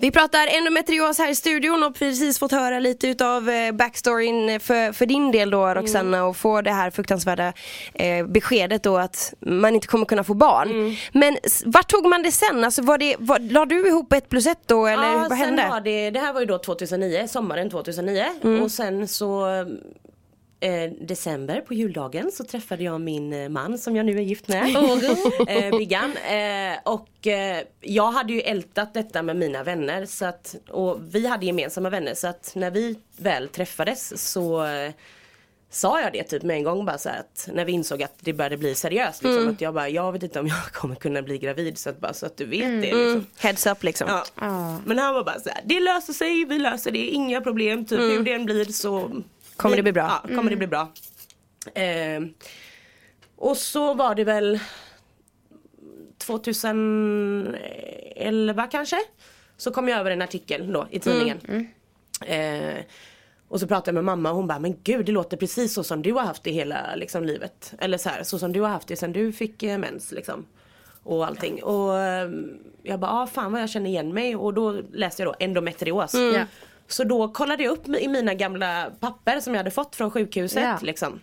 Vi 0.00 0.10
pratar 0.10 0.46
endometrios 0.46 1.18
här 1.18 1.30
i 1.30 1.34
studion 1.34 1.82
och 1.82 1.94
precis 1.94 2.38
fått 2.38 2.52
höra 2.52 2.78
lite 2.78 3.08
utav 3.08 3.50
eh, 3.50 3.72
backstoryn 3.72 4.60
för, 4.60 4.92
för 4.92 5.06
din 5.06 5.30
del 5.32 5.50
då 5.50 5.66
Roxanna 5.74 6.24
och 6.24 6.36
få 6.36 6.60
det 6.62 6.72
här 6.72 6.90
fruktansvärda 6.90 7.52
eh, 7.94 8.26
beskedet 8.26 8.82
då 8.82 8.96
att 8.98 9.34
man 9.40 9.74
inte 9.74 9.86
kommer 9.86 10.04
kunna 10.06 10.24
få 10.24 10.34
barn. 10.34 10.96
Men 11.12 11.36
s- 11.42 11.62
vart 11.66 11.88
tog 11.90 12.06
man 12.06 12.22
det 12.22 12.32
sen? 12.32 12.64
Alltså 12.64 12.82
var 12.82 12.98
det, 12.98 13.16
var, 13.18 13.38
la 13.38 13.64
du 13.64 13.88
ihop 13.88 14.12
ett 14.12 14.28
plus 14.28 14.46
ett 14.46 14.62
då 14.66 14.86
eller 14.86 15.02
ja, 15.12 15.26
vad 15.28 15.38
hände? 15.38 15.68
Var 15.70 15.80
det, 15.80 16.10
det 16.10 16.20
här 16.20 16.32
var 16.32 16.40
ju 16.40 16.46
då 16.46 16.58
2009, 16.58 17.26
sommaren 17.28 17.70
2009 17.70 18.24
Mm. 18.42 18.62
och 18.62 18.70
sen 18.70 19.08
så 19.08 19.46
eh, 20.60 20.90
december 21.00 21.60
på 21.60 21.75
juldagen 21.75 22.31
så 22.32 22.44
träffade 22.44 22.84
jag 22.84 23.00
min 23.00 23.32
eh, 23.32 23.49
man 23.49 23.78
som 23.78 23.96
jag 23.96 24.06
nu 24.06 24.16
är 24.19 24.22
gift 24.22 24.49
med. 24.49 24.76
eh, 25.49 25.78
Biggan. 25.78 26.16
Eh, 26.16 26.78
och 26.84 27.26
eh, 27.26 27.62
jag 27.81 28.12
hade 28.12 28.32
ju 28.32 28.40
ältat 28.40 28.94
detta 28.94 29.22
med 29.22 29.37
mina 29.37 29.62
vänner 29.62 30.06
så 30.06 30.25
att, 30.25 30.55
och 30.70 30.99
vi 31.14 31.26
hade 31.26 31.46
gemensamma 31.46 31.90
vänner 31.90 32.14
så 32.14 32.26
att 32.26 32.52
när 32.55 32.70
vi 32.70 32.99
väl 33.16 33.49
träffades 33.49 34.32
så 34.32 34.64
eh, 34.66 34.93
sa 35.70 36.00
jag 36.00 36.12
det 36.12 36.22
typ 36.25 36.43
med 36.43 36.56
en 36.56 36.62
gång 36.64 36.84
bara 36.84 36.99
så 36.99 37.08
att 37.08 37.49
när 37.52 37.64
vi 37.64 37.72
insåg 37.72 38.02
att 38.02 38.14
det 38.20 38.32
började 38.32 38.56
bli 38.56 38.75
seriöst 38.75 39.22
liksom, 39.22 39.38
Mm. 39.43 39.54
att 39.54 39.61
jag 39.61 39.75
bara 39.75 39.88
jag 39.88 40.12
vet 40.12 40.22
inte 40.22 40.40
om 40.40 40.46
jag 40.46 40.64
kommer 40.72 40.94
kunna 40.94 41.22
bli 41.22 41.38
gravid 41.38 41.78
så 41.78 41.90
att 41.90 42.00
bara 42.00 42.12
så 42.12 42.26
att 42.26 42.37
du 42.37 42.44
vet 42.46 42.61
det 42.61 42.94
liksom. 42.94 43.26
Heads 43.38 43.66
up 43.66 43.82
liksom. 43.82 44.08
Ja. 44.40 44.81
Men 44.84 44.99
han 44.99 45.14
var 45.14 45.25
bara 45.25 45.40
så 45.40 45.49
här, 45.49 45.61
det 45.64 45.81
löser 45.81 46.12
sig, 46.12 46.44
vi 46.44 46.58
löser 46.58 46.90
det, 46.90 47.06
inga 47.06 47.40
problem, 47.40 47.87
typ 47.87 47.99
hur 48.00 48.22
det 48.22 48.32
än 48.32 48.44
blir 48.44 48.64
så 48.64 49.22
Kommer 49.58 49.76
det 49.76 49.82
bli 49.82 49.93
bra? 49.93 50.25
Ja, 50.28 50.37
kommer 50.37 50.50
det 50.50 50.56
bli 50.56 50.66
bra. 50.66 50.92
Eh, 51.75 52.21
och 53.37 53.56
så 53.56 53.94
var 53.94 54.14
det 54.14 54.25
väl 54.25 54.61
2011 56.18 58.66
kanske. 58.71 58.97
Så 59.56 59.71
kom 59.71 59.88
jag 59.88 60.00
över 60.00 60.11
en 60.11 60.23
artikel 60.23 60.73
då 60.73 60.87
i 60.90 61.00
tidningen. 61.00 61.68
Eh, 62.26 62.75
och 63.49 63.61
så 63.61 63.66
pratade 63.66 63.88
jag 63.88 63.94
med 63.94 64.04
mamma 64.04 64.30
och 64.30 64.37
hon 64.37 64.47
bara, 64.47 64.59
men 64.59 64.76
gud 64.82 65.06
det 65.06 65.12
låter 65.12 65.37
precis 65.37 65.75
så 65.75 65.85
som 65.85 66.02
du 66.02 66.12
har 66.12 66.23
haft 66.23 66.42
det 66.42 66.50
hela 66.50 66.94
liksom, 66.97 67.25
livet. 67.25 67.75
Eller 67.78 67.99
så 67.99 68.09
här, 68.09 68.23
så 68.23 68.38
som 68.38 68.52
du 68.52 68.61
har 68.61 68.68
haft 68.68 68.88
det 68.88 68.97
sen 68.97 69.12
du 69.12 69.32
fick 69.32 69.62
eh, 69.62 69.78
mens 69.78 70.12
liksom. 70.12 70.47
Och 71.02 71.26
allting. 71.26 71.62
Och 71.62 71.99
eh, 71.99 72.30
jag 72.82 73.00
bara, 73.00 73.12
ah, 73.12 73.26
fan 73.26 73.52
vad 73.52 73.62
jag 73.62 73.71
känner 73.71 73.90
igen 73.90 74.14
mig. 74.14 74.37
Och 74.37 74.54
då 74.54 74.80
läste 74.92 75.23
jag 75.23 75.32
då 75.32 75.37
endometrios. 75.38 76.14
Ja. 76.14 76.44
Så 76.88 77.04
då 77.04 77.28
kollade 77.28 77.62
jag 77.62 77.73
upp 77.73 77.88
i 77.88 78.09
mina 78.09 78.35
gamla 78.35 78.90
papper 79.00 79.40
som 79.40 79.54
jag 79.54 79.59
hade 79.59 79.71
fått 79.71 79.97
från 79.97 80.11
sjukhuset. 80.11 80.62
Ja. 80.62 80.78
Liksom. 80.83 81.21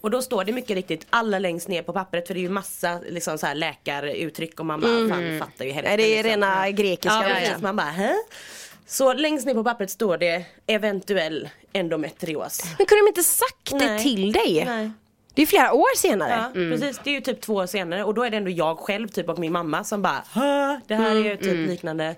Och 0.00 0.10
då 0.10 0.22
står 0.22 0.44
det 0.44 0.52
mycket 0.52 0.76
riktigt 0.76 1.06
allra 1.10 1.38
längst 1.38 1.68
ner 1.68 1.82
på 1.82 1.92
pappret 1.92 2.26
för 2.26 2.34
det 2.34 2.40
är 2.40 2.42
ju 2.42 2.48
massa 2.48 3.00
liksom, 3.08 3.38
så 3.38 3.46
här, 3.46 3.54
läkaruttryck 3.54 4.60
och 4.60 4.66
man 4.66 4.80
bara 4.80 5.08
fan 5.08 5.38
fattar 5.40 5.64
ju 5.64 5.70
hälften. 5.70 5.96
Det 5.96 6.18
är 6.18 6.22
liksom. 6.22 6.30
rena 6.30 6.70
grekiska. 6.70 7.14
Ja, 7.14 7.28
Ja, 7.28 7.40
ja. 7.40 7.58
Man 7.62 7.76
bara 7.76 7.86
hä? 7.90 8.14
Så 8.86 9.12
längst 9.12 9.46
ner 9.46 9.54
på 9.54 9.64
pappret 9.64 9.90
står 9.90 10.18
det 10.18 10.44
eventuell 10.66 11.48
endometrios. 11.72 12.62
Men 12.78 12.86
kunde 12.86 13.02
de 13.04 13.08
inte 13.08 13.22
sagt 13.22 13.70
det 13.70 13.76
Nej. 13.76 14.02
till 14.02 14.32
dig? 14.32 14.64
Nej. 14.66 14.90
Det 15.34 15.42
är 15.42 15.46
flera 15.46 15.72
år 15.72 15.96
senare. 15.96 16.30
Ja, 16.30 16.50
precis. 16.54 17.00
Det 17.04 17.10
är 17.10 17.14
ju 17.14 17.20
typ 17.20 17.40
två 17.40 17.54
år 17.54 17.66
senare 17.66 18.04
och 18.04 18.14
då 18.14 18.22
är 18.22 18.30
det 18.30 18.36
ändå 18.36 18.50
jag 18.50 18.78
själv 18.78 19.08
typ 19.08 19.28
och 19.28 19.38
min 19.38 19.52
mamma 19.52 19.84
som 19.84 20.02
bara 20.02 20.24
Hö? 20.32 20.80
Det 20.86 20.94
här 20.94 21.10
är 21.10 21.24
ju 21.24 21.36
typ 21.36 21.68
liknande. 21.68 22.16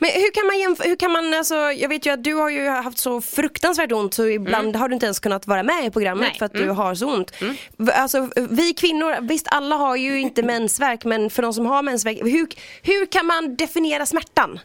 Men 0.00 0.10
hur 0.10 0.30
kan 0.34 0.46
man 0.46 0.56
jämf- 0.56 0.88
hur 0.88 0.96
kan 0.96 1.12
man 1.12 1.34
alltså, 1.34 1.54
jag 1.54 1.88
vet 1.88 2.06
ju 2.06 2.10
att 2.10 2.24
du 2.24 2.34
har 2.34 2.48
ju 2.50 2.68
haft 2.68 2.98
så 2.98 3.20
fruktansvärt 3.20 3.92
ont 3.92 4.14
så 4.14 4.26
ibland 4.26 4.76
har 4.76 4.88
du 4.88 4.94
inte 4.94 5.06
ens 5.06 5.18
kunnat 5.20 5.46
vara 5.46 5.62
med 5.62 5.84
i 5.84 5.90
programmet 5.90 6.28
Nej. 6.30 6.38
för 6.38 6.46
att 6.46 6.52
du 6.52 6.68
har 6.70 6.94
så 6.94 7.14
ont. 7.14 7.32
V- 7.76 7.92
Alltså 7.92 8.28
vi 8.50 8.72
kvinnor, 8.74 9.16
visst 9.20 9.46
alla 9.50 9.76
har 9.76 9.96
ju 9.96 10.20
inte 10.20 10.42
mensvärk 10.52 11.04
men 11.04 11.30
för 11.30 11.42
de 11.42 11.52
som 11.54 11.66
har 11.66 11.82
mensvärk, 11.82 12.18
hur, 12.22 12.48
hur 12.82 13.06
kan 13.06 13.26
man 13.26 13.56
definiera 13.56 14.06
smärtan? 14.06 14.60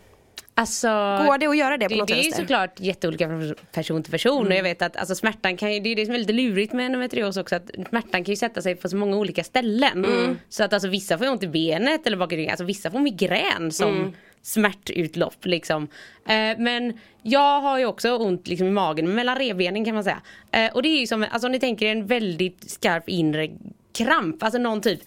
Alltså, 0.56 0.88
Går 0.88 1.38
det 1.38 1.48
att 1.48 1.58
göra 1.58 1.78
det 1.78 1.86
på 1.86 1.94
det, 1.94 2.00
något 2.00 2.08
det 2.08 2.14
är 2.14 2.24
ju 2.24 2.32
såklart 2.32 2.80
jätteolika 2.80 3.28
från 3.28 3.56
person 3.72 4.04
till 4.04 4.12
person 4.12 4.48
och 4.48 4.54
jag 4.54 4.64
vet 4.64 4.82
att 4.82 4.98
alltså, 4.98 5.16
smärtan 5.16 5.58
kan 5.58 5.74
ju, 5.74 5.80
det 5.80 5.90
är 5.90 5.96
det 5.96 6.06
som 6.06 6.16
är 6.16 6.20
lite 6.20 6.34
lurigt 6.34 6.74
med 6.74 6.86
endometrios 6.86 7.38
också 7.38 7.56
att 7.56 7.72
smärtan 7.90 8.24
kan 8.24 8.32
ju 8.32 8.36
sätta 8.36 8.62
sig 8.62 8.76
på 8.76 8.90
så 8.90 8.98
många 8.98 9.18
olika 9.18 9.44
ställen. 9.44 10.06
Så 10.50 10.64
att 10.64 10.74
alltså 10.74 10.88
vissa 10.90 11.18
får 11.18 11.30
ont 11.30 11.44
i 11.44 11.48
benet 11.48 12.08
eller 12.08 12.18
bak 12.18 12.34
i 12.34 12.38
ryggen, 12.38 12.52
alltså 12.52 12.66
vissa 12.66 12.92
får 12.92 13.00
migrän 13.00 13.72
som 13.72 14.14
smärtutlopp 14.42 15.46
liksom. 15.46 15.88
Eh, 16.26 16.58
men 16.58 17.00
jag 17.22 17.62
har 17.62 17.80
ju 17.80 17.86
också 17.86 18.18
ont 18.18 18.48
liksom, 18.48 18.68
i 18.68 18.72
magen, 18.72 19.16
mellan 19.16 19.36
revbenen 19.36 19.86
kan 19.86 19.96
man 19.96 20.04
säga. 20.04 20.22
Eh, 20.52 20.74
och 20.74 20.84
det 20.84 20.90
är 20.90 21.00
ju 21.00 21.08
som, 21.08 21.26
alltså 21.32 21.48
om 21.48 21.52
ni 21.52 21.60
tänker 21.60 21.88
en 21.88 22.06
väldigt 22.06 22.72
skarp 22.72 23.10
inre 23.10 23.50
kramp, 23.94 24.44
alltså 24.44 24.60
någon 24.60 24.82
typ 24.82 25.00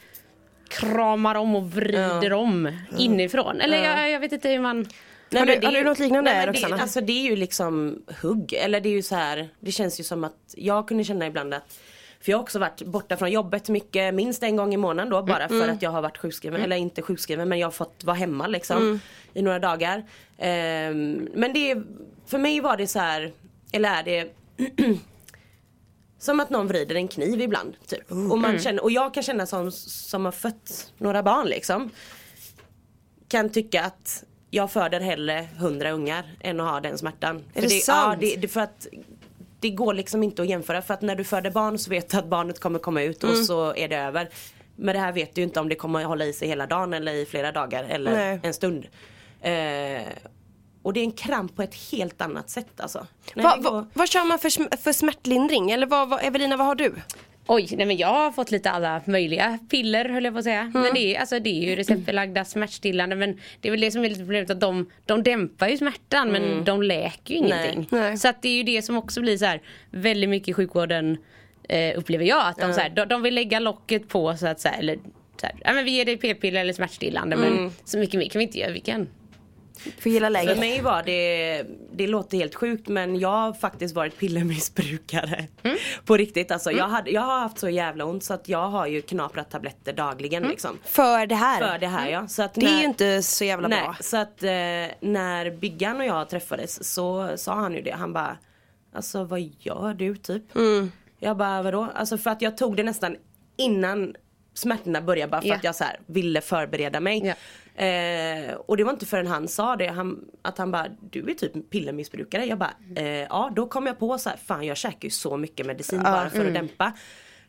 kramar 0.69 1.35
om 1.35 1.57
och 1.57 1.71
vrider 1.73 2.33
om 2.33 2.79
inifrån. 2.99 3.61
Eller 3.61 3.85
jag, 3.85 4.11
jag 4.11 4.21
vet 4.21 4.33
inte 4.33 4.49
hur 4.49 4.61
man 4.61 4.87
Nej, 5.31 5.41
Har 5.41 5.47
du- 5.47 5.67
har 5.67 5.73
är 5.75 5.79
du 5.79 5.85
något 5.85 5.99
liknande, 5.99 6.31
nej, 6.35 6.47
men 6.63 6.71
det, 6.71 6.83
alltså 6.83 7.01
det 7.01 7.13
är 7.13 7.23
ju 7.31 7.37
liksom 7.37 8.03
hugg, 8.23 8.53
eller 8.53 8.81
det 8.81 8.89
är 8.89 8.93
ju 8.93 9.03
så 9.03 9.15
här, 9.15 9.49
det 9.61 9.73
känns 9.73 10.01
ju 10.01 10.05
som 10.05 10.25
att 10.25 10.55
jag 10.57 10.89
kunde 10.89 11.05
känna 11.05 11.27
ibland 11.27 11.55
att 11.55 11.79
för 12.21 12.33
jag 12.33 12.39
har 12.39 12.43
också 12.43 12.59
varit 12.59 12.83
borta 12.83 13.17
från 13.17 13.31
jobbet 13.31 13.69
mycket, 13.69 14.15
minst 14.15 14.43
en 14.43 14.57
gång 14.57 14.75
i 14.75 14.77
månaden 14.77 15.11
då 15.11 15.23
bara 15.23 15.45
Mm. 15.47 15.61
för 15.63 15.69
att 15.69 15.83
jag 15.83 15.91
har 15.91 16.03
varit 16.03 16.19
sjukskriven, 16.19 16.61
eller 16.61 16.77
inte 16.77 17.03
sjukskriven 17.03 17.49
men 17.49 17.59
jag 17.59 17.67
har 17.67 17.73
fått 17.73 18.05
vara 18.05 18.17
hemma 18.17 18.47
liksom 18.47 19.01
i 19.35 19.43
några 19.43 19.59
dagar. 19.59 20.05
Ehm, 20.39 21.29
men 21.35 21.53
det 21.53 21.77
för 22.27 22.39
mig 22.39 22.61
var 22.61 22.77
det 22.77 22.87
så 22.87 22.99
här, 22.99 23.33
eller 23.73 23.89
är 23.91 24.03
det 24.03 24.31
Som 26.19 26.41
att 26.41 26.51
någon 26.51 26.67
vrider 26.67 26.95
en 26.95 27.09
kniv 27.09 27.41
ibland. 27.41 27.77
Typ. 27.87 28.11
Och, 28.11 28.39
man 28.39 28.59
känner, 28.59 28.83
och 28.83 28.91
jag 28.91 29.15
kan 29.15 29.23
känna 29.23 29.47
som, 29.47 29.73
som 29.73 30.25
har 30.25 30.33
fött 30.33 30.93
några 30.99 31.23
barn 31.23 31.47
liksom. 31.47 31.91
Kan 33.29 33.49
tycka 33.51 33.85
att 33.85 34.25
jag 34.57 34.71
föder 34.71 35.01
hellre 35.01 35.49
hundra 35.59 35.91
ungar 35.91 36.25
än 36.41 36.61
att 36.61 36.71
ha 36.71 36.81
den 36.81 36.99
smärtan. 36.99 37.45
Är 37.55 37.61
för 37.63 37.69
det 37.69 37.75
Ja, 37.75 37.81
sant? 37.81 38.21
det, 38.21 38.37
det, 38.37 38.49
för 38.49 38.61
att 38.61 38.87
det 39.61 39.71
går 39.71 39.95
liksom 39.95 40.23
inte 40.23 40.43
att 40.43 40.49
jämföra 40.49 40.83
för 40.83 40.95
att 40.95 41.03
när 41.03 41.17
du 41.17 41.25
föder 41.25 41.51
barn 41.51 41.79
så 41.79 41.91
vet 41.91 42.09
du 42.11 42.17
att 42.17 42.27
barnet 42.27 42.61
kommer 42.61 42.79
komma 42.79 43.03
ut 43.03 43.25
och 43.25 43.37
så 43.37 43.75
är 43.75 43.89
det 43.89 43.97
över. 43.97 44.29
Men 44.77 44.95
det 44.95 45.01
här 45.01 45.13
vet 45.13 45.35
du 45.35 45.41
ju 45.41 45.47
inte 45.47 45.61
om 45.61 45.69
det 45.69 45.75
kommer 45.75 46.01
att 46.01 46.07
hålla 46.07 46.25
i 46.25 46.33
sig 46.33 46.49
hela 46.49 46.67
dagen 46.67 46.93
eller 46.95 47.13
i 47.13 47.27
flera 47.27 47.53
dagar 47.53 47.85
eller 47.85 48.13
Nej. 48.13 48.41
en 48.43 48.55
stund. 48.55 48.87
Eh, 49.41 50.03
och 50.83 50.93
det 50.93 51.01
är 51.01 51.05
en 51.05 51.13
kramp 51.13 51.57
på 51.57 51.63
ett 51.63 51.75
helt 51.93 52.21
annat 52.21 52.51
sätt 52.51 52.81
alltså. 52.81 53.07
Va, 53.35 53.57
det 53.57 53.63
va, 53.63 53.87
vad 53.93 54.09
kör 54.09 54.25
man 54.25 54.39
för, 54.39 54.77
för 54.77 54.93
smärtlindring? 54.93 55.71
Eller 55.71 55.87
vad, 55.87 56.09
vad, 56.09 56.21
Evelina 56.25 56.57
vad 56.57 56.67
har 56.67 56.75
du? 56.75 56.95
Oj, 57.49 57.69
nej 57.71 57.87
men 57.87 57.97
jag 57.97 58.09
har 58.09 58.33
fått 58.33 58.51
lite 58.51 58.71
alla 58.71 59.03
möjliga 59.05 59.59
piller 59.71 60.09
höll 60.09 60.25
jag 60.25 60.35
på 60.35 60.39
att 60.39 60.45
säga. 60.45 60.61
Mm. 60.61 60.83
Men 60.83 60.95
det 60.95 61.17
är, 61.17 61.21
alltså, 61.21 61.39
det 61.39 61.51
är 61.51 61.71
ju 61.71 61.77
receptbelagda 61.77 62.45
smärtstillande 62.45 63.17
men 63.17 63.41
det 63.61 63.69
är 63.69 63.71
väl 63.71 63.81
det 63.81 63.91
som 63.91 64.05
är 64.05 64.09
lite 64.09 64.21
problemet 64.21 64.51
att 64.51 64.61
de, 64.61 64.91
de 65.05 65.23
dämpar 65.23 65.69
ju 65.69 65.77
smärtan 65.77 66.33
men 66.33 66.65
de 66.65 66.83
läker 66.83 67.35
ju 67.35 67.39
ingenting. 67.41 67.89
Mm. 67.93 68.05
Nej. 68.05 68.17
Så 68.19 68.29
att 68.29 68.43
det 68.43 68.49
är 68.49 68.57
ju 68.57 68.63
det 68.63 68.83
som 68.83 68.97
också 68.97 69.21
blir 69.21 69.37
så 69.37 69.45
här 69.45 69.61
väldigt 69.91 70.31
mycket 70.31 70.49
i 70.49 70.53
sjukvården 70.53 71.19
eh, 71.69 71.99
upplever 71.99 72.25
jag 72.25 72.47
att 72.49 72.59
de, 72.59 72.73
så 72.73 72.81
här, 72.81 72.89
de, 72.91 73.09
de 73.09 73.23
vill 73.23 73.35
lägga 73.35 73.61
locket 73.61 74.09
på 74.09 74.37
så 74.37 74.47
att 74.47 74.61
säga 74.61 74.75
eller 74.75 74.97
så 75.41 75.47
här, 75.47 75.55
ja, 75.65 75.73
men 75.73 75.85
vi 75.85 75.91
ger 75.91 76.05
dig 76.05 76.17
p-piller 76.17 76.61
eller 76.61 76.73
smärtstillande 76.73 77.37
Mm. 77.37 77.55
men 77.55 77.73
så 77.85 77.99
mycket 77.99 78.19
mer 78.19 78.29
kan 78.29 78.39
vi 78.39 78.45
inte 78.45 78.59
göra. 78.59 78.73
Vi 78.73 78.81
kan 78.81 79.09
För 79.99 80.11
hela 80.11 80.27
För 80.27 80.33
läget? 80.33 80.59
mig 80.59 80.81
var 80.81 81.03
det, 81.03 81.63
det 81.93 82.07
låter 82.07 82.39
helt 82.39 82.55
sjukt 82.55 82.89
men 82.89 83.19
jag 83.19 83.29
har 83.29 83.53
faktiskt 83.53 83.95
varit 83.95 84.19
pillermissbrukare. 84.19 85.47
Mm. 85.63 85.77
På 86.05 86.17
riktigt 86.17 86.51
alltså. 86.51 86.71
Jag, 86.73 86.89
hade, 86.89 87.11
jag 87.11 87.21
har 87.21 87.39
haft 87.41 87.59
så 87.59 87.69
jävla 87.69 88.05
ont 88.05 88.25
så 88.25 88.35
att 88.35 88.49
jag 88.49 88.69
har 88.69 88.87
ju 88.87 89.03
knaprat 89.03 89.51
tabletter 89.51 89.93
dagligen 89.93 90.43
liksom. 90.43 90.79
För 90.85 91.27
det 91.27 91.35
här? 91.35 91.61
För 91.73 91.79
det 91.79 91.87
här 91.87 92.09
ja. 92.09 92.29
Så 92.29 92.43
att 92.43 92.57
Mm. 92.57 92.65
Det 92.67 92.71
är 92.71 92.75
när- 92.75 92.81
ju 92.83 92.87
inte 92.89 93.23
så 93.23 93.45
jävla 93.45 93.69
Nej, 93.69 93.83
bra. 93.83 93.97
så 94.01 94.17
att 94.17 94.43
eh, 94.43 94.49
när 95.01 95.51
Biggan 95.51 95.97
och 96.01 96.07
jag 96.07 96.29
träffades 96.29 96.93
så 96.93 97.31
sa 97.37 97.55
han 97.55 97.75
ju 97.75 97.83
det. 97.83 97.91
Han 97.95 98.13
bara 98.13 98.37
Alltså 98.95 99.25
vad 99.25 99.41
gör 99.41 99.95
du 99.95 100.17
typ? 100.17 100.57
Mm. 100.57 100.93
Jag 101.19 101.37
bara 101.37 101.63
vadå? 101.63 101.89
Alltså 101.95 102.19
för 102.19 102.31
att 102.31 102.43
jag 102.43 102.57
tog 102.57 102.77
det 102.77 102.83
nästan 102.83 103.17
innan 103.57 104.15
smärtorna 104.57 105.01
började 105.01 105.31
bara 105.31 105.41
för 105.41 105.49
Ja. 105.49 105.55
att 105.57 105.65
jag 105.65 105.75
så 105.75 105.85
här 105.85 106.01
ville 106.07 106.41
förbereda 106.41 107.01
mig. 107.01 107.27
Ja. 107.27 107.35
Eh, 107.85 108.55
och 108.55 108.77
det 108.77 108.85
var 108.85 108.93
inte 108.93 109.07
förrän 109.07 109.27
han 109.27 109.49
sa 109.49 109.77
det, 109.77 109.87
han, 109.87 110.25
att 110.43 110.59
han 110.59 110.71
bara 110.71 110.87
du 111.11 111.31
är 111.31 111.35
typ 111.35 111.71
pillermissbrukare. 111.71 112.45
Jag 112.45 112.59
bara 112.59 112.75
eh, 112.97 113.05
ja 113.07 113.53
då 113.57 113.67
kom 113.67 113.87
jag 113.87 113.99
på 113.99 114.19
så 114.19 114.29
här, 114.29 114.37
fan 114.37 114.67
jag 114.67 114.77
käkar 114.77 115.05
ju 115.05 115.11
så 115.11 115.37
mycket 115.37 115.67
medicin 115.67 116.03
bara 116.03 116.31
för 116.31 116.47
att 116.47 116.55
dämpa. 116.55 116.93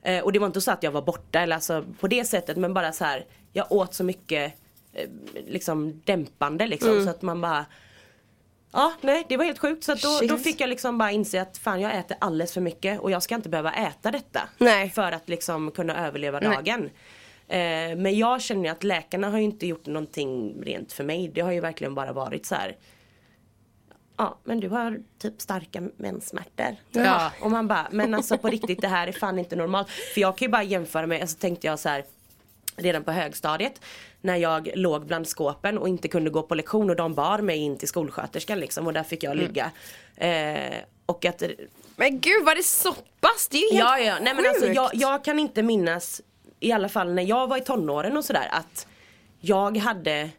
Eh, 0.01 0.23
och 0.23 0.31
det 0.31 0.39
var 0.39 0.47
inte 0.47 0.61
så 0.61 0.71
att 0.71 0.83
jag 0.83 0.91
var 0.91 1.01
borta 1.01 1.39
eller 1.39 1.55
alltså 1.55 1.85
på 1.99 2.07
det 2.07 2.25
sättet 2.25 2.57
men 2.57 2.73
bara 2.73 2.91
så 2.91 3.03
här 3.05 3.25
jag 3.53 3.71
åt 3.71 3.93
så 3.93 4.03
mycket 4.03 4.53
eh, 4.93 5.09
liksom 5.47 6.01
dämpande 6.05 6.67
liksom 6.67 7.03
så 7.03 7.09
att 7.09 7.21
man 7.21 7.41
bara 7.41 7.65
Ja, 8.71 8.93
nej 9.01 9.25
det 9.29 9.37
var 9.37 9.45
helt 9.45 9.59
sjukt 9.59 9.83
så 9.83 9.93
då, 9.93 10.19
då 10.27 10.37
fick 10.37 10.61
jag 10.61 10.69
liksom 10.69 10.97
bara 10.97 11.11
inse 11.11 11.41
att 11.41 11.57
fan 11.57 11.81
jag 11.81 11.97
äter 11.97 12.17
alldeles 12.21 12.53
för 12.53 12.61
mycket 12.61 12.99
och 12.99 13.11
jag 13.11 13.23
ska 13.23 13.35
inte 13.35 13.49
behöva 13.49 13.71
äta 13.73 14.11
detta. 14.11 14.49
Nej. 14.57 14.89
För 14.89 15.11
att 15.11 15.29
liksom 15.29 15.71
kunna 15.71 16.07
överleva 16.07 16.39
dagen. 16.39 16.89
Eh, 17.47 17.95
men 17.97 18.17
jag 18.17 18.41
känner 18.41 18.71
att 18.71 18.83
läkarna 18.83 19.29
har 19.29 19.37
ju 19.37 19.43
inte 19.43 19.67
gjort 19.67 19.85
någonting 19.85 20.61
rent 20.63 20.93
för 20.93 21.03
mig. 21.03 21.31
Det 21.33 21.41
har 21.41 21.51
ju 21.51 21.59
verkligen 21.59 21.95
bara 21.95 22.13
varit 22.13 22.45
så 22.45 22.55
här. 22.55 22.77
Ja 24.17 24.37
men 24.43 24.59
du 24.59 24.69
har 24.69 24.99
typ 25.19 25.41
starka 25.41 25.83
menssmärtor. 25.97 26.75
Ja. 26.91 27.31
Och 27.41 27.51
man 27.51 27.67
bara, 27.67 27.87
men 27.91 28.13
alltså 28.13 28.37
på 28.37 28.47
riktigt 28.47 28.81
det 28.81 28.87
här 28.87 29.07
är 29.07 29.11
fan 29.11 29.39
inte 29.39 29.55
normalt. 29.55 29.89
För 29.89 30.21
jag 30.21 30.37
kan 30.37 30.45
ju 30.45 30.51
bara 30.51 30.63
jämföra 30.63 31.07
med, 31.07 31.21
alltså 31.21 31.37
tänkte 31.37 31.67
jag 31.67 31.79
så 31.79 31.89
här 31.89 32.03
redan 32.77 33.03
på 33.03 33.11
högstadiet 33.11 33.81
när 34.21 34.35
jag 34.35 34.69
låg 34.75 35.05
bland 35.05 35.27
skåpen 35.27 35.77
och 35.77 35.89
inte 35.89 36.07
kunde 36.07 36.29
gå 36.29 36.41
på 36.41 36.55
lektion 36.55 36.89
och 36.89 36.95
de 36.95 37.13
bar 37.13 37.39
mig 37.39 37.57
in 37.57 37.77
till 37.77 37.87
skolsköterskan 37.87 38.59
liksom 38.59 38.87
och 38.87 38.93
där 38.93 39.03
fick 39.03 39.23
jag 39.23 39.33
Mm. 39.33 39.45
ligga. 39.47 39.71
Eh, 40.15 40.77
och 41.05 41.25
att 41.25 41.43
Men 41.95 42.19
gud 42.19 42.45
var 42.45 42.55
det 42.55 42.63
så 42.63 42.93
pass? 42.93 43.47
Det 43.51 43.57
är 43.57 43.73
ju 43.73 43.77
helt 43.77 43.89
Ja, 43.89 43.99
ja. 43.99 44.15
Nej, 44.21 44.33
men 44.35 44.45
alltså, 44.47 44.67
jag, 44.67 44.89
jag 44.93 45.23
kan 45.23 45.39
inte 45.39 45.63
minnas, 45.63 46.21
i 46.59 46.71
alla 46.71 46.89
fall 46.89 47.13
när 47.13 47.23
jag 47.23 47.47
var 47.47 47.57
i 47.57 47.61
tonåren 47.61 48.17
och 48.17 48.25
sådär, 48.25 48.47
att 48.51 48.87
jag 49.39 49.77
hade 49.77 50.29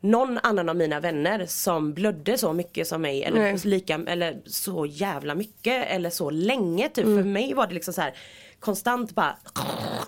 någon 0.00 0.38
annan 0.38 0.68
av 0.68 0.76
mina 0.76 1.00
vänner 1.00 1.46
som 1.46 1.94
blödde 1.94 2.38
så 2.38 2.52
mycket 2.52 2.88
som 2.88 3.02
mig 3.02 3.24
eller, 3.24 3.66
lika, 3.66 4.00
eller 4.06 4.40
så 4.46 4.86
jävla 4.86 5.34
mycket 5.34 5.86
eller 5.90 6.10
så 6.10 6.30
länge 6.30 6.88
typ. 6.88 7.04
Mm. 7.04 7.18
För 7.22 7.28
mig 7.28 7.54
var 7.54 7.66
det 7.66 7.74
liksom 7.74 7.94
så 7.94 8.00
här 8.00 8.14
konstant 8.60 9.14
bara 9.14 9.36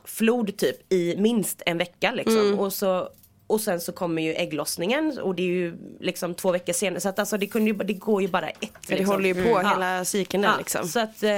flod 0.05 0.57
typ 0.57 0.93
i 0.93 1.17
minst 1.19 1.63
en 1.67 1.79
vecka 1.79 2.13
liksom. 2.13 2.39
Mm. 2.41 2.59
Och, 2.59 2.73
så, 2.73 3.09
och 3.47 3.61
sen 3.61 3.81
så 3.81 3.93
kommer 3.93 4.23
ju 4.23 4.35
ägglossningen 4.35 5.19
och 5.23 5.35
det 5.35 5.43
är 5.43 5.47
ju 5.47 5.77
liksom 6.01 6.35
två 6.35 6.53
veckor 6.53 6.73
senare 6.73 7.01
så 7.01 7.09
att 7.09 7.19
alltså 7.19 7.37
det, 7.39 7.47
kunde 7.47 7.71
ju, 7.71 7.77
det 7.77 7.93
går 7.93 8.23
ju 8.23 8.29
bara 8.29 8.49
ett. 8.49 8.61
det 8.89 8.95
liksom. 8.95 9.07
håller 9.15 9.35
ju 9.35 9.45
på 9.45 9.59
Mm. 9.59 9.71
hela 9.71 10.05
cykeln 10.05 10.43
där 10.43 10.49
Ja, 10.51 10.57
liksom. 10.59 10.89
Så 10.89 11.01
att, 11.01 11.23
eh, 11.23 11.31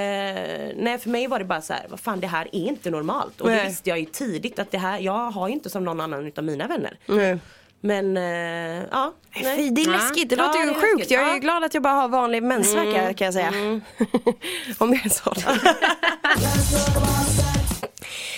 nej 0.76 0.99
för 1.00 1.11
mig 1.11 1.26
var 1.26 1.38
det 1.38 1.45
bara 1.45 1.61
så 1.61 1.73
här, 1.73 1.87
vad 1.88 2.00
fan 2.00 2.21
det 2.21 2.26
här 2.26 2.49
är 2.52 2.69
inte 2.69 2.90
normalt. 2.90 3.40
Och 3.40 3.49
det 3.49 3.54
Nej. 3.57 3.66
visste 3.69 3.90
jag 3.90 3.99
ju 3.99 4.04
tidigt 4.04 4.59
att 4.59 4.71
det 4.71 4.78
här, 4.78 5.00
jag 5.00 5.31
har 5.31 5.49
ju 5.49 5.54
inte 5.54 5.71
som 5.71 5.85
någon 5.85 6.00
annan 6.00 6.26
utav 6.26 6.45
mina 6.45 6.66
vänner. 6.66 6.99
Nej. 7.07 7.38
Men 7.84 8.16
eh, 8.16 8.82
ja. 8.90 9.12
Fy, 9.36 9.42
Nej. 9.44 9.70
det 9.70 9.82
är 9.82 9.86
läskigt, 9.90 10.28
det 10.28 10.36
Ja, 10.36 10.46
låter 10.46 10.58
ju 10.58 10.64
det 10.64 10.70
är 10.70 10.74
sjukt. 10.74 10.98
läskigt. 10.98 11.10
Jag 11.10 11.20
är 11.20 11.24
ju 11.24 11.28
Ja. 11.30 11.34
Mm. 11.34 11.40
glad 11.40 11.64
att 11.64 11.74
jag 11.74 11.82
bara 11.82 11.94
har 11.94 12.08
vanlig 12.08 12.42
mensvärk 12.42 12.94
här, 12.96 13.12
kan 13.12 13.24
jag 13.24 13.34
säga. 13.34 13.52
Om 14.78 15.00
jag 15.04 15.12
sa 15.12 15.32
det. 15.32 15.76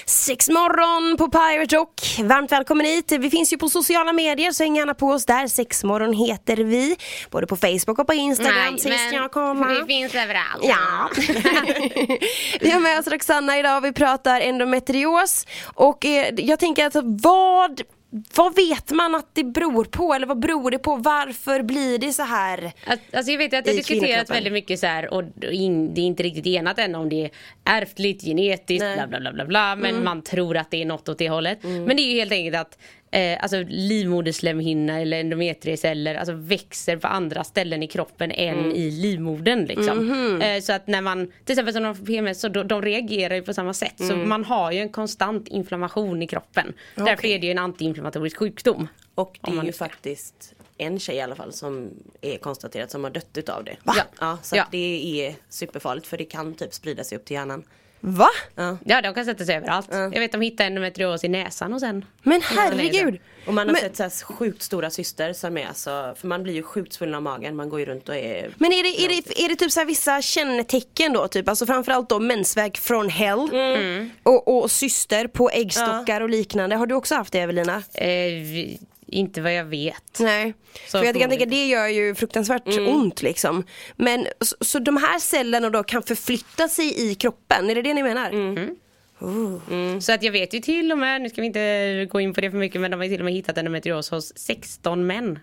Sex 0.07 0.49
morgon 0.49 1.17
på 1.17 1.29
Pirate 1.31 1.77
Rock. 1.77 2.01
Varmt 2.25 2.53
välkommen 2.53 2.87
hit. 2.87 3.13
Vi 3.13 3.31
finns 3.31 3.53
ju 3.53 3.57
på 3.59 3.69
sociala 3.69 4.13
medier 4.13 4.53
så 4.53 4.63
häng 4.63 4.77
gärna 4.77 4.95
på 4.95 5.07
oss 5.09 5.27
där. 5.27 5.47
Sexmorgon 5.47 6.13
heter 6.13 6.57
vi. 6.57 6.97
Både 7.31 7.47
på 7.47 7.57
Facebook 7.57 7.99
och 7.99 8.07
på 8.07 8.15
Instagram 8.15 8.79
sist 8.79 9.13
jag 9.13 9.31
kollade. 9.33 9.81
det 9.81 9.87
finns 9.87 10.15
överallt. 10.15 10.63
Ja. 10.63 11.11
vi 12.61 12.71
har 12.71 12.81
med 12.81 12.99
oss 12.99 13.07
Roxanna 13.07 13.59
idag 13.59 13.81
vi 13.81 13.93
pratar 13.93 14.41
endometrios. 14.41 15.47
Och 15.75 16.05
eh, 16.05 16.35
jag 16.37 16.59
tänker 16.59 16.87
att 16.87 16.97
vad, 17.23 17.81
vad 18.37 18.55
vet 18.57 18.91
man 18.91 19.15
att 19.15 19.29
det 19.33 19.45
beror 19.45 19.85
på? 19.85 20.15
Eller 20.15 20.27
vad 20.27 20.39
beror 20.39 20.71
det 20.71 20.79
på? 20.79 20.97
Varför 20.97 21.63
blir 21.63 21.99
det 21.99 22.13
så 22.13 22.23
här? 22.23 22.73
Att- 22.87 23.15
Alltså 23.15 23.33
jag 23.33 23.39
vet 23.39 23.55
att 23.55 23.65
det 23.65 23.71
har 23.71 23.77
diskuterats 23.77 24.31
väldigt 24.31 24.53
mycket 24.53 24.81
så 24.81 24.87
här 24.87 25.15
och 25.15 25.23
in, 25.53 25.95
det 25.95 26.01
är 26.01 26.05
inte 26.05 26.23
riktigt 26.23 26.47
enat 26.47 26.79
än 26.79 26.95
om 26.95 27.09
det 27.09 27.25
är 27.25 27.31
ärftligt, 27.65 28.23
genetiskt, 28.25 28.85
Nej. 28.85 28.97
bla 28.97 29.07
bla 29.07 29.21
bla 29.21 29.33
bla 29.33 29.45
bla 29.45 29.77
men 29.77 30.05
man 30.05 30.23
tror 30.23 30.57
att 30.57 30.71
det 30.71 30.83
är 30.83 30.87
något 30.87 31.09
åt 31.09 31.19
det 31.19 31.29
hållet. 31.29 31.59
Men 31.63 31.97
det 31.97 32.03
är 32.03 32.13
ju 32.13 32.19
helt 32.19 32.33
enkelt 32.33 32.57
att 32.57 32.79
eh, 33.15 33.39
alltså 33.43 33.65
livmoderslemhinna 33.69 35.01
eller 35.01 35.21
endometrieceller 35.21 36.15
alltså 36.15 36.33
växer 36.33 36.97
på 36.97 37.07
andra 37.07 37.45
ställen 37.45 37.83
i 37.83 37.87
kroppen 37.87 38.31
än 38.31 38.73
i 38.73 38.91
livmodern 38.91 39.65
liksom. 39.65 40.41
Eh, 40.43 40.61
så 40.61 40.73
att 40.73 40.87
när 40.87 41.01
man, 41.01 41.27
till 41.27 41.53
exempel 41.53 41.75
som 41.75 41.83
de 41.83 41.95
får 41.95 42.07
PMS, 42.07 42.41
så 42.41 42.49
de, 42.49 42.69
de 42.69 42.83
reagerar 42.83 43.35
ju 43.35 43.43
på 43.43 43.55
samma 43.55 43.75
sätt. 43.75 43.95
Så 43.97 44.17
man 44.17 44.45
har 44.45 44.73
ju 44.73 44.79
en 44.79 44.89
konstant 44.89 45.49
inflammation 45.49 46.23
i 46.23 46.27
kroppen. 46.27 46.73
Därför 46.95 47.27
är 47.27 47.39
det 47.39 47.47
ju 47.47 47.51
en 47.51 47.59
antiinflammatorisk 47.59 48.37
sjukdom. 48.37 48.89
Och 49.15 49.39
det 49.43 49.51
är 49.51 49.65
ju 49.65 49.73
faktiskt 49.73 50.55
en 50.79 50.99
tjej 50.99 51.17
i 51.17 51.21
alla 51.21 51.35
fall 51.35 51.53
som 51.53 51.91
är 52.21 52.37
konstaterat 52.37 52.91
som 52.91 53.05
har 53.05 53.11
dött 53.11 53.39
utav 53.39 53.65
det. 53.65 53.77
Va? 53.83 53.95
Ja, 54.21 54.39
så 54.43 54.57
Ja. 54.57 54.67
Det 54.71 55.27
är 55.27 55.35
superfarligt 55.49 56.07
för 56.07 56.19
det 56.19 56.25
kan 56.25 56.55
typ 56.55 56.75
sprida 56.75 57.05
sig 57.05 57.19
upp 57.19 57.25
till 57.25 57.35
hjärnan. 57.35 57.65
Va? 58.07 58.29
Ja. 58.55 58.79
Ja 58.85 59.03
de 59.03 59.15
kan 59.15 59.25
sätta 59.25 59.45
sig 59.45 59.57
överallt. 59.57 59.89
Jag 59.91 60.11
vet 60.21 60.33
de 60.33 60.41
hittade 60.41 60.67
endometrios 60.67 61.25
i 61.25 61.29
näsan 61.29 61.73
och 61.73 61.81
sen. 61.81 62.05
Men 62.23 62.41
herregud. 62.45 63.21
Och 63.47 63.55
man 63.55 63.67
har 63.69 63.73
Men- 63.73 63.83
sett 63.83 63.97
så 63.97 64.03
här 64.03 64.11
sjukt 64.25 64.63
stora 64.63 64.91
syster 64.91 65.33
som 65.33 65.59
är 65.59 65.67
alltså, 65.67 66.15
för 66.21 66.27
man 66.29 66.43
blir 66.43 66.55
ju 66.55 66.63
sjukt 66.63 66.93
svullen 66.93 67.15
av 67.15 67.23
magen, 67.23 67.57
man 67.57 67.69
går 67.69 67.81
ju 67.81 67.87
runt 67.87 68.09
och 68.09 68.15
är 68.17 68.55
Men 68.59 68.73
är 68.73 68.83
det, 68.83 69.05
är 69.05 69.09
det, 69.09 69.45
är 69.45 69.49
det 69.49 69.57
typ 69.57 69.73
så 69.73 69.81
här 69.81 69.87
vissa 69.87 70.23
kännetecken 70.23 71.13
då? 71.13 71.29
Typ? 71.29 71.49
Alltså 71.49 71.67
framförallt 71.67 72.09
då 72.09 72.19
mensvärk 72.19 72.79
från 72.79 73.09
hell 73.09 73.49
och, 74.23 74.59
och 74.59 74.71
syster 74.71 75.27
på 75.27 75.51
äggstockar 75.51 76.21
och 76.21 76.31
liknande. 76.31 76.77
Har 76.77 76.87
du 76.87 76.95
också 76.95 77.15
haft 77.15 77.33
det 77.33 77.39
Evelina? 77.41 77.83
Eh, 77.95 78.07
vi- 78.07 78.81
Inte 79.07 79.41
vad 79.41 79.55
jag 79.55 79.65
vet. 79.65 80.19
Nej, 80.21 80.55
Så 80.89 80.99
för 80.99 81.05
jag 81.05 81.21
kan 81.21 81.31
tänka 81.31 81.47
det 81.47 81.67
gör 81.67 81.87
ju 81.89 82.15
fruktansvärt 82.15 82.63
ont 82.79 83.23
liksom. 83.23 83.65
Men 83.97 84.27
så, 84.41 84.57
så 84.61 84.79
de 84.79 84.97
här 84.97 85.19
cellerna 85.19 85.71
då 85.71 85.83
kan 85.83 86.03
förflytta 86.03 86.69
sig 86.69 87.11
i 87.11 87.15
kroppen, 87.15 87.71
är 87.71 87.75
det 87.75 87.83
det 87.83 87.95
ni 87.95 88.03
menar? 88.03 88.31
Så 90.01 90.13
att 90.13 90.23
jag 90.23 90.33
vet 90.33 90.55
ju 90.55 90.61
till 90.61 90.93
och 90.93 90.99
med, 90.99 91.23
nu 91.23 91.29
ska 91.29 91.41
vi 91.41 91.47
inte 91.47 92.07
gå 92.11 92.21
in 92.21 92.35
på 92.35 92.41
det 92.41 92.51
för 92.51 92.59
mycket 92.59 92.81
men 92.81 92.91
de 92.91 92.97
har 92.97 93.05
ju 93.05 93.11
till 93.11 93.21
och 93.21 93.25
med 93.25 93.35
hittat 93.35 93.59
endometrios 93.59 94.11
hos 94.11 94.39
16 94.39 95.07
män. 95.07 95.39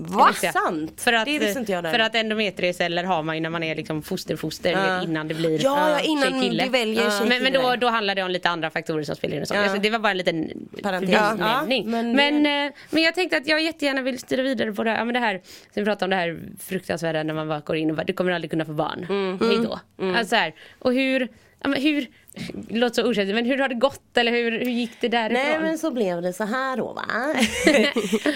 Va? 0.00 0.30
Ja. 0.42 0.52
Sant? 0.52 1.00
För 1.00 1.12
att, 1.12 1.24
Det 1.24 1.38
visste 1.38 1.60
inte 1.60 1.72
jag 1.72 1.84
För 1.90 1.98
att 1.98 2.14
endometrieceller 2.14 3.04
har 3.04 3.22
man 3.22 3.34
ju 3.36 3.40
när 3.40 3.50
man 3.50 3.62
är 3.62 3.74
liksom 3.74 4.02
fosterfoster 4.02 4.70
Ja. 4.72 5.02
innan 5.02 5.28
det 5.28 5.34
blir 5.34 5.64
Ja, 5.64 5.90
ja, 5.90 5.98
tjej, 5.98 6.06
innan 6.08 6.42
kille. 6.42 6.64
du 6.64 6.70
väljer 6.70 7.10
tjej, 7.10 7.28
Men, 7.28 7.42
men 7.42 7.52
då, 7.52 7.76
då 7.76 7.88
handlar 7.88 8.14
det 8.14 8.22
om 8.22 8.30
lite 8.30 8.48
andra 8.48 8.70
faktorer 8.70 9.02
som 9.02 9.16
spelar 9.16 9.36
in 9.36 9.42
och 9.42 9.48
så. 9.48 9.54
Ja. 9.54 9.62
Alltså, 9.62 9.78
det 9.78 9.90
var 9.90 9.98
bara 9.98 10.10
en 10.10 10.16
liten 10.18 10.50
förbinämning. 10.82 11.12
Ja, 11.12 11.64
men, 11.68 11.90
men- 12.16 12.42
men, 12.42 12.66
eh, 12.66 12.72
men 12.90 13.02
jag 13.02 13.14
tänkte 13.14 13.36
att 13.36 13.46
jag 13.46 13.62
jättegärna 13.62 14.02
vill 14.02 14.18
styra 14.18 14.42
vidare 14.42 14.72
på 14.72 14.84
det 14.84 14.90
här, 14.90 14.98
ja, 14.98 15.04
men 15.04 15.14
det 15.14 15.20
här 15.20 15.34
som 15.34 15.42
vi 15.74 15.84
pratade 15.84 16.04
om 16.04 16.10
det 16.10 16.16
här 16.16 16.38
fruktansvärda 16.60 17.22
när 17.22 17.34
man 17.34 17.48
bara 17.48 17.60
går 17.60 17.76
in 17.76 17.90
och 17.90 17.96
bara, 17.96 18.04
du 18.04 18.12
kommer 18.12 18.32
aldrig 18.32 18.50
kunna 18.50 18.64
få 18.64 18.72
barn. 18.72 19.06
Mm. 19.08 19.38
Hej 19.50 19.58
då. 19.58 19.80
Alltså 20.18 20.36
här, 20.36 20.54
och 20.78 20.92
hur, 20.94 21.28
ja, 21.62 21.68
men 21.68 21.82
hur, 21.82 22.06
det 22.52 22.78
låter 22.78 23.02
så 23.02 23.08
okänsligt, 23.08 23.34
men 23.34 23.44
hur 23.44 23.58
har 23.58 23.68
det 23.68 23.74
gått 23.74 24.16
eller 24.16 24.32
hur, 24.32 24.50
hur 24.50 24.70
gick 24.70 25.00
det 25.00 25.08
därifrån? 25.08 25.42
Nej 25.42 25.60
men 25.60 25.78
så 25.78 25.90
blev 25.90 26.22
det 26.22 26.32
så 26.32 26.44
här 26.44 26.76
då 26.76 26.92
va. 26.92 27.04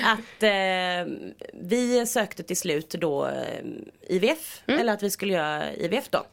att 0.04 0.42
eh, 0.42 1.30
vi 1.52 2.06
sökte 2.06 2.42
till 2.42 2.56
slut 2.56 2.90
då 2.90 3.26
eh, 3.26 3.64
IVF. 4.08 4.62
Eller 4.66 4.92
att 4.92 5.02
vi 5.02 5.10
skulle 5.10 5.32
göra 5.32 5.72
IVF 5.72 6.08
då. 6.10 6.26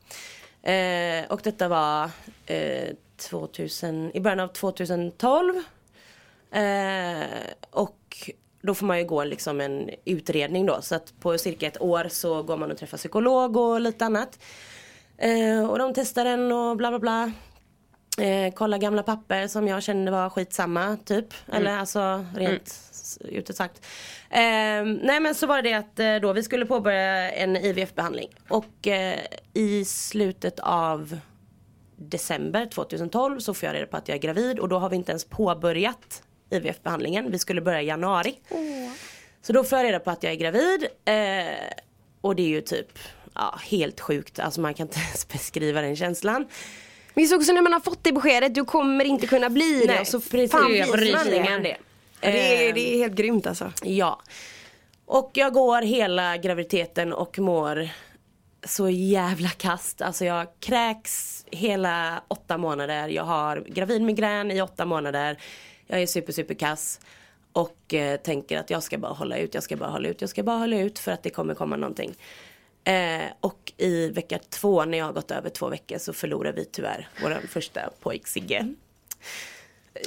Eh, 0.69 1.25
och 1.29 1.41
detta 1.43 1.67
var 1.67 2.09
eh, 2.45 2.89
2000, 3.17 4.11
i 4.13 4.19
början 4.19 4.39
av 4.39 4.47
2012. 4.47 5.55
Eh, 6.51 7.23
och 7.71 8.31
då 8.61 8.73
får 8.73 8.85
man 8.85 8.99
ju 8.99 9.05
gå 9.05 9.23
liksom 9.23 9.61
en 9.61 9.89
utredning 10.05 10.65
då. 10.65 10.81
Så 10.81 10.95
att 10.95 11.19
på 11.19 11.37
cirka 11.37 11.67
ett 11.67 11.81
år 11.81 12.07
så 12.09 12.43
går 12.43 12.57
man 12.57 12.71
och 12.71 12.77
träffar 12.77 12.97
psykolog 12.97 13.57
och 13.57 13.81
lite 13.81 14.05
annat. 14.05 14.39
Eh, 15.17 15.69
och 15.69 15.79
de 15.79 15.93
testar 15.93 16.25
den 16.25 16.51
och 16.51 16.77
bla 16.77 16.89
bla 16.89 16.99
bla. 16.99 17.31
Eh, 18.19 18.53
kolla 18.53 18.77
gamla 18.77 19.03
papper 19.03 19.47
som 19.47 19.67
jag 19.67 19.83
kände 19.83 20.11
var 20.11 20.29
skitsamma 20.29 20.97
typ. 21.05 21.25
Eller 21.53 21.77
alltså 21.77 22.25
rent 22.35 22.67
s- 22.67 23.17
ut 23.21 23.55
sagt. 23.55 23.85
Eh, 24.29 24.39
nej 25.03 25.19
men 25.19 25.35
så 25.35 25.47
var 25.47 25.61
det 25.61 25.73
att 25.73 25.99
eh, 25.99 26.15
då 26.15 26.33
vi 26.33 26.43
skulle 26.43 26.65
påbörja 26.65 27.31
en 27.31 27.55
IVF-behandling. 27.57 28.29
Och 28.49 28.87
eh, 28.87 29.19
i 29.53 29.85
slutet 29.85 30.59
av 30.59 31.19
december 31.95 32.65
2012 32.65 33.39
så 33.39 33.53
får 33.53 33.67
jag 33.67 33.73
reda 33.75 33.85
på 33.85 33.97
att 33.97 34.07
jag 34.07 34.15
är 34.15 34.21
gravid 34.21 34.59
och 34.59 34.69
då 34.69 34.79
har 34.79 34.89
vi 34.89 34.95
inte 34.95 35.11
ens 35.11 35.25
påbörjat 35.25 36.23
IVF-behandlingen. 36.49 37.31
Vi 37.31 37.39
skulle 37.39 37.61
börja 37.61 37.81
i 37.81 37.85
januari. 37.85 38.39
Så 39.41 39.53
då 39.53 39.63
får 39.63 39.77
jag 39.77 39.85
reda 39.85 39.99
på 39.99 40.11
att 40.11 40.23
jag 40.23 40.31
är 40.33 40.37
gravid. 40.37 40.83
Eh, 41.05 41.53
och 42.21 42.35
det 42.35 42.43
är 42.43 42.47
ju 42.47 42.61
typ 42.61 42.99
ja, 43.35 43.59
helt 43.63 43.99
sjukt. 43.99 44.39
Alltså 44.39 44.61
man 44.61 44.73
kan 44.73 44.87
inte 44.87 44.99
ens 45.07 45.27
beskriva 45.27 45.81
den 45.81 45.95
känslan. 45.95 46.45
Men 47.19 47.29
det 47.29 47.35
är 47.35 47.37
också 47.37 47.51
när 47.51 47.61
man 47.61 47.73
har 47.73 47.79
fått 47.79 48.03
det 48.03 48.11
beskedet, 48.11 48.55
du 48.55 48.65
kommer 48.65 49.05
inte 49.05 49.27
kunna 49.27 49.49
bli 49.49 49.79
det. 49.79 49.87
Nej, 49.87 49.99
Och 50.01 50.07
så 50.07 50.19
precis. 50.19 50.51
fan 50.51 50.65
blir 50.65 51.51
man 51.51 51.63
det. 51.63 51.77
Det 52.19 52.67
är, 52.67 52.73
det 52.73 52.93
är 52.93 52.97
helt 52.97 53.13
grymt 53.13 53.47
alltså. 53.47 53.71
Ja. 53.83 54.21
Och 55.05 55.31
jag 55.33 55.53
går 55.53 55.81
hela 55.81 56.37
graviditeten 56.37 57.13
och 57.13 57.39
mår 57.39 57.89
så 58.63 58.89
jävla 58.89 59.49
kast. 59.49 60.01
Alltså 60.01 60.25
jag 60.25 60.47
kräks 60.59 61.45
hela 61.51 62.21
åtta 62.27 62.57
månader. 62.57 63.07
Jag 63.07 63.23
har 63.23 63.63
gravidmigrän 63.67 64.51
i 64.51 64.61
åtta 64.61 64.85
månader. 64.85 65.37
Jag 65.87 66.01
är 66.01 66.07
super 66.07 66.33
super 66.33 66.53
kass. 66.53 66.99
Och 67.51 67.93
eh, 67.93 68.17
tänker 68.17 68.59
att 68.59 68.69
jag 68.69 68.83
ska 68.83 68.97
bara 68.97 69.13
hålla 69.13 69.37
ut, 69.37 69.53
jag 69.53 69.63
ska 69.63 69.75
bara 69.75 69.89
hålla 69.89 70.09
ut, 70.09 70.21
jag 70.21 70.29
ska 70.29 70.43
bara 70.43 70.57
hålla 70.57 70.79
ut 70.79 70.99
för 70.99 71.11
att 71.11 71.23
det 71.23 71.29
kommer 71.29 71.55
komma 71.55 71.75
någonting. 71.75 72.13
Eh, 72.89 73.31
och 73.39 73.73
i 73.77 74.09
vecka 74.09 74.39
två 74.49 74.85
när 74.85 74.97
jag 74.97 75.05
har 75.05 75.13
gått 75.13 75.31
över 75.31 75.49
två 75.49 75.69
veckor 75.69 75.97
så 75.97 76.13
förlorar 76.13 76.53
vi 76.53 76.65
tyvärr 76.65 77.09
vår 77.21 77.47
första 77.47 77.89
pojk 77.99 78.27
Sigge. 78.27 78.73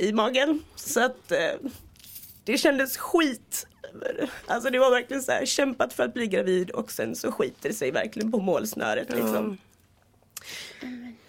I 0.01 0.13
magen. 0.13 0.63
Så 0.77 1.05
att 1.05 1.33
eh, 1.33 1.71
det 2.45 2.59
kändes 2.59 2.97
skit. 2.97 3.67
Alltså 4.47 4.71
det 4.71 4.79
var 4.79 4.91
verkligen 4.91 5.23
så 5.23 5.33
här 5.33 5.47
kämpat 5.47 5.93
för 5.93 6.03
att 6.03 6.15
bli 6.15 6.27
gravid 6.27 6.71
och 6.71 6.93
sen 6.93 7.17
så 7.17 7.33
skiter 7.33 7.69
det 7.69 7.75
sig 7.75 7.91
verkligen 7.91 8.33
på 8.33 8.39
målsnöret 8.39 9.11
liksom. 9.11 9.59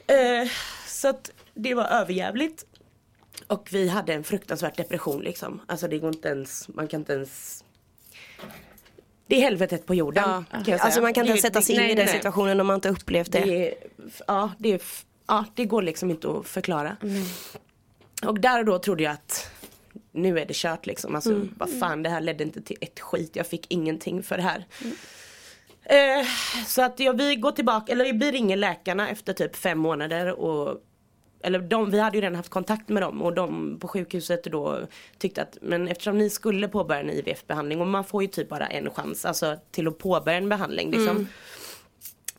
Eh, 0.08 0.50
så 0.88 1.08
att 1.08 1.32
det 1.54 1.74
var 1.74 1.86
överjävligt. 1.86 2.66
Och 3.48 3.70
vi 3.72 3.88
hade 3.88 4.14
en 4.14 4.24
fruktansvärd 4.24 4.78
depression 4.78 5.22
liksom. 5.22 5.62
Alltså 5.68 5.88
det 5.88 5.98
går 5.98 6.10
inte 6.10 6.28
ens, 6.28 6.68
man 6.68 6.88
kan 6.88 7.02
inte 7.02 7.14
ens 7.14 7.64
Det 9.28 9.36
är 9.36 9.40
helvetet 9.42 9.86
på 9.86 9.96
jorden. 9.96 10.24
Ja. 10.28 10.44
kan 10.52 10.64
jag 10.68 10.82
Alltså 10.82 11.02
man 11.02 11.14
kan 11.14 11.24
inte 11.26 11.36
Det- 11.38 11.42
sätta 11.42 11.62
sig 11.62 11.76
in 11.76 11.82
nej, 11.82 11.92
i 11.92 11.96
den 11.96 12.06
nej. 12.06 12.14
situationen 12.16 12.60
om 12.60 12.68
man 12.68 12.76
inte 12.76 12.90
upplevt 12.90 13.32
det. 13.32 13.40
Det 13.40 13.68
är, 13.70 13.74
ja, 14.28 14.52
det 14.58 14.74
är, 14.74 14.82
ja, 15.28 15.46
det 15.56 15.66
går 15.66 15.82
liksom 15.82 16.10
inte 16.12 16.30
att 16.32 16.48
förklara. 16.48 16.98
Och 18.26 18.40
där 18.40 18.60
och 18.60 18.66
då 18.66 18.80
trodde 18.80 19.04
jag 19.04 19.14
att 19.14 19.50
nu 20.12 20.40
är 20.40 20.46
det 20.46 20.54
kört 20.56 20.86
liksom. 20.86 21.16
Alltså 21.16 21.42
vad 21.58 21.70
fan 21.80 22.04
det 22.04 22.10
här 22.10 22.22
ledde 22.22 22.44
inte 22.44 22.62
till 22.62 22.78
ett 22.82 23.00
skit. 23.00 23.36
Jag 23.36 23.48
fick 23.48 23.66
ingenting 23.70 24.24
för 24.24 24.38
det 24.38 24.44
här. 24.44 24.66
Eh, 25.86 26.26
så 26.68 26.82
att 26.82 27.00
ja, 27.00 27.12
vi 27.12 27.36
går 27.36 27.52
tillbaka, 27.52 27.92
eller 27.92 28.14
vi 28.14 28.32
ringer 28.32 28.56
läkarna 28.58 29.10
efter 29.10 29.34
typ 29.34 29.56
fem 29.56 29.80
månader 29.80 30.32
och 30.40 30.78
eller 31.44 31.60
de, 31.60 31.92
vi 31.92 32.00
hade 32.00 32.18
ju 32.18 32.22
redan 32.22 32.36
haft 32.36 32.50
kontakt 32.50 32.90
med 32.90 33.04
dem 33.04 33.22
och 33.22 33.34
de 33.34 33.78
på 33.80 33.88
sjukhuset 33.88 34.44
då 34.44 34.80
tyckte 35.18 35.42
att 35.42 35.58
men 35.62 35.88
eftersom 35.88 36.18
ni 36.18 36.30
skulle 36.30 36.68
påbörja 36.68 37.02
en 37.02 37.10
IVF-behandling 37.10 37.82
och 37.82 37.88
man 37.88 38.04
får 38.04 38.22
ju 38.22 38.28
typ 38.28 38.50
bara 38.50 38.68
en 38.68 38.90
chans 38.90 39.26
alltså 39.26 39.58
till 39.72 39.88
att 39.88 39.98
påbörja 39.98 40.38
en 40.38 40.50
behandling 40.50 40.92
liksom. 40.92 41.28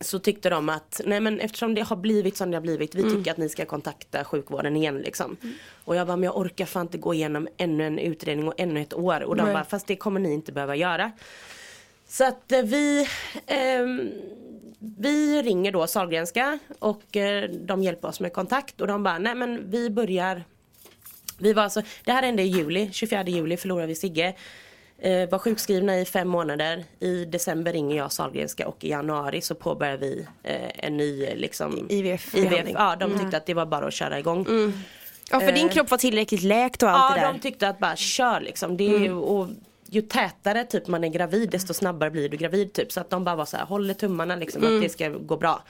Så 0.01 0.19
tyckte 0.19 0.51
de 0.51 0.69
att 0.69 1.01
nej 1.05 1.21
men 1.21 1.41
eftersom 1.41 1.75
det 1.75 1.83
har 1.83 1.97
blivit 1.97 2.37
som 2.37 2.51
det 2.51 2.57
har 2.57 2.63
blivit 2.63 2.95
vi 2.95 3.03
tycker 3.03 3.31
att 3.31 3.37
ni 3.37 3.49
ska 3.49 3.65
kontakta 3.65 4.25
sjukvården 4.25 4.77
igen 4.77 4.99
liksom. 4.99 5.37
Och 5.85 5.97
jag 5.97 6.07
bara 6.07 6.17
men 6.17 6.25
jag 6.25 6.37
orkar 6.37 6.67
fan 6.67 6.87
inte 6.87 6.99
gå 6.99 7.15
igenom 7.15 7.49
ännu 7.57 7.87
en 7.87 7.99
utredning 7.99 8.49
och 8.49 8.55
ännu 8.57 8.81
ett 8.81 8.95
år 8.95 9.23
och 9.23 9.37
de 9.37 9.53
bara 9.53 9.65
fast 9.65 9.87
det 9.87 9.97
kommer 9.97 10.21
ni 10.21 10.33
inte 10.33 10.53
behöva 10.53 10.77
göra. 10.77 11.13
Så 12.09 12.25
att 12.25 12.53
eh, 12.53 12.63
vi 12.63 13.09
ehm, 13.47 14.11
vi 14.99 15.43
ringer 15.43 15.73
då 15.73 15.87
Sahlgrenska 15.87 16.59
och 16.79 17.17
eh, 17.17 17.51
de 17.51 17.83
hjälper 17.83 18.09
oss 18.09 18.21
med 18.21 18.33
kontakt 18.33 18.81
och 18.81 18.87
de 18.87 19.03
bara 19.03 19.19
nej 19.19 19.35
men 19.35 19.71
vi 19.71 19.91
börjar 19.91 20.45
Vi 21.39 21.53
var 21.53 21.63
alltså, 21.63 21.83
det 22.05 22.13
här 22.13 22.23
hände 22.23 22.43
i 22.43 22.47
juli, 22.47 22.89
24 22.93 23.25
juli 23.25 23.57
förlorade 23.57 23.87
vi 23.87 23.95
Sigge. 23.95 24.35
Eh, 24.99 25.29
var 25.29 25.39
sjukskrivna 25.39 26.01
i 26.01 26.05
fem 26.05 26.29
månader. 26.29 26.85
I 27.01 27.25
december 27.25 27.73
ringer 27.73 27.97
jag 27.97 28.13
Sahlgrenska 28.13 28.69
och 28.69 28.85
i 28.85 28.89
januari 28.91 29.41
så 29.41 29.55
påbörjar 29.55 29.97
vi 29.97 30.27
eh, 30.43 30.71
en 30.87 30.97
ny 30.97 31.25
eh, 31.25 31.37
liksom 31.37 31.87
IVF 31.91 32.35
IVF. 32.35 32.69
Ja 32.75 32.97
de 32.97 33.19
tyckte 33.19 33.37
att 33.37 33.47
det 33.47 33.55
var 33.55 33.67
bara 33.67 33.87
att 33.87 33.95
köra 33.95 34.19
igång. 34.19 34.47
Ja 35.31 35.41
för 35.41 35.53
din 35.53 35.69
kropp 35.69 35.91
var 35.91 35.99
tillräckligt 35.99 36.43
läkt 36.43 36.83
och 36.83 36.91
allt 36.91 37.17
Ja 37.17 37.21
det 37.21 37.27
där. 37.27 37.33
de 37.33 37.41
tyckte 37.41 37.69
att 37.69 37.79
bara 37.79 37.97
kör 37.97 38.41
liksom. 38.41 38.77
Det 38.77 38.85
ju, 38.85 39.13
och 39.13 39.49
ju 39.95 40.03
tätare 40.03 40.65
typ 40.65 40.87
man 40.87 41.05
är 41.05 41.09
gravid 41.09 41.51
desto 41.51 41.75
snabbare 41.75 42.11
blir 42.11 42.29
du 42.29 42.37
gravid 42.37 42.73
typ. 42.73 42.93
Så 42.93 43.01
att 43.01 43.11
de 43.11 43.25
bara 43.25 43.37
var 43.37 43.45
så 43.45 43.57
här, 43.57 43.65
håller 43.65 43.95
tummarna 43.95 44.37
liksom 44.37 44.65
att 44.65 44.83
det 44.83 44.89
ska 44.89 45.09
gå 45.09 45.37
bra. 45.37 45.63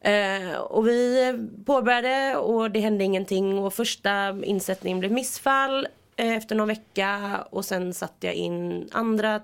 Eh, 0.00 0.56
och 0.56 0.88
vi 0.88 1.34
påbörjade 1.66 2.36
och 2.36 2.70
det 2.70 2.80
hände 2.80 3.04
ingenting 3.04 3.58
och 3.58 3.74
första 3.74 4.44
insättningen 4.44 5.00
blev 5.00 5.12
missfall 5.12 5.88
eh, 6.16 6.36
efter 6.36 6.54
någon 6.54 6.68
vecka 6.68 7.40
och 7.50 7.64
sen 7.64 7.94
satte 7.94 8.26
jag 8.26 8.34
in 8.34 8.88
andra, 8.92 9.40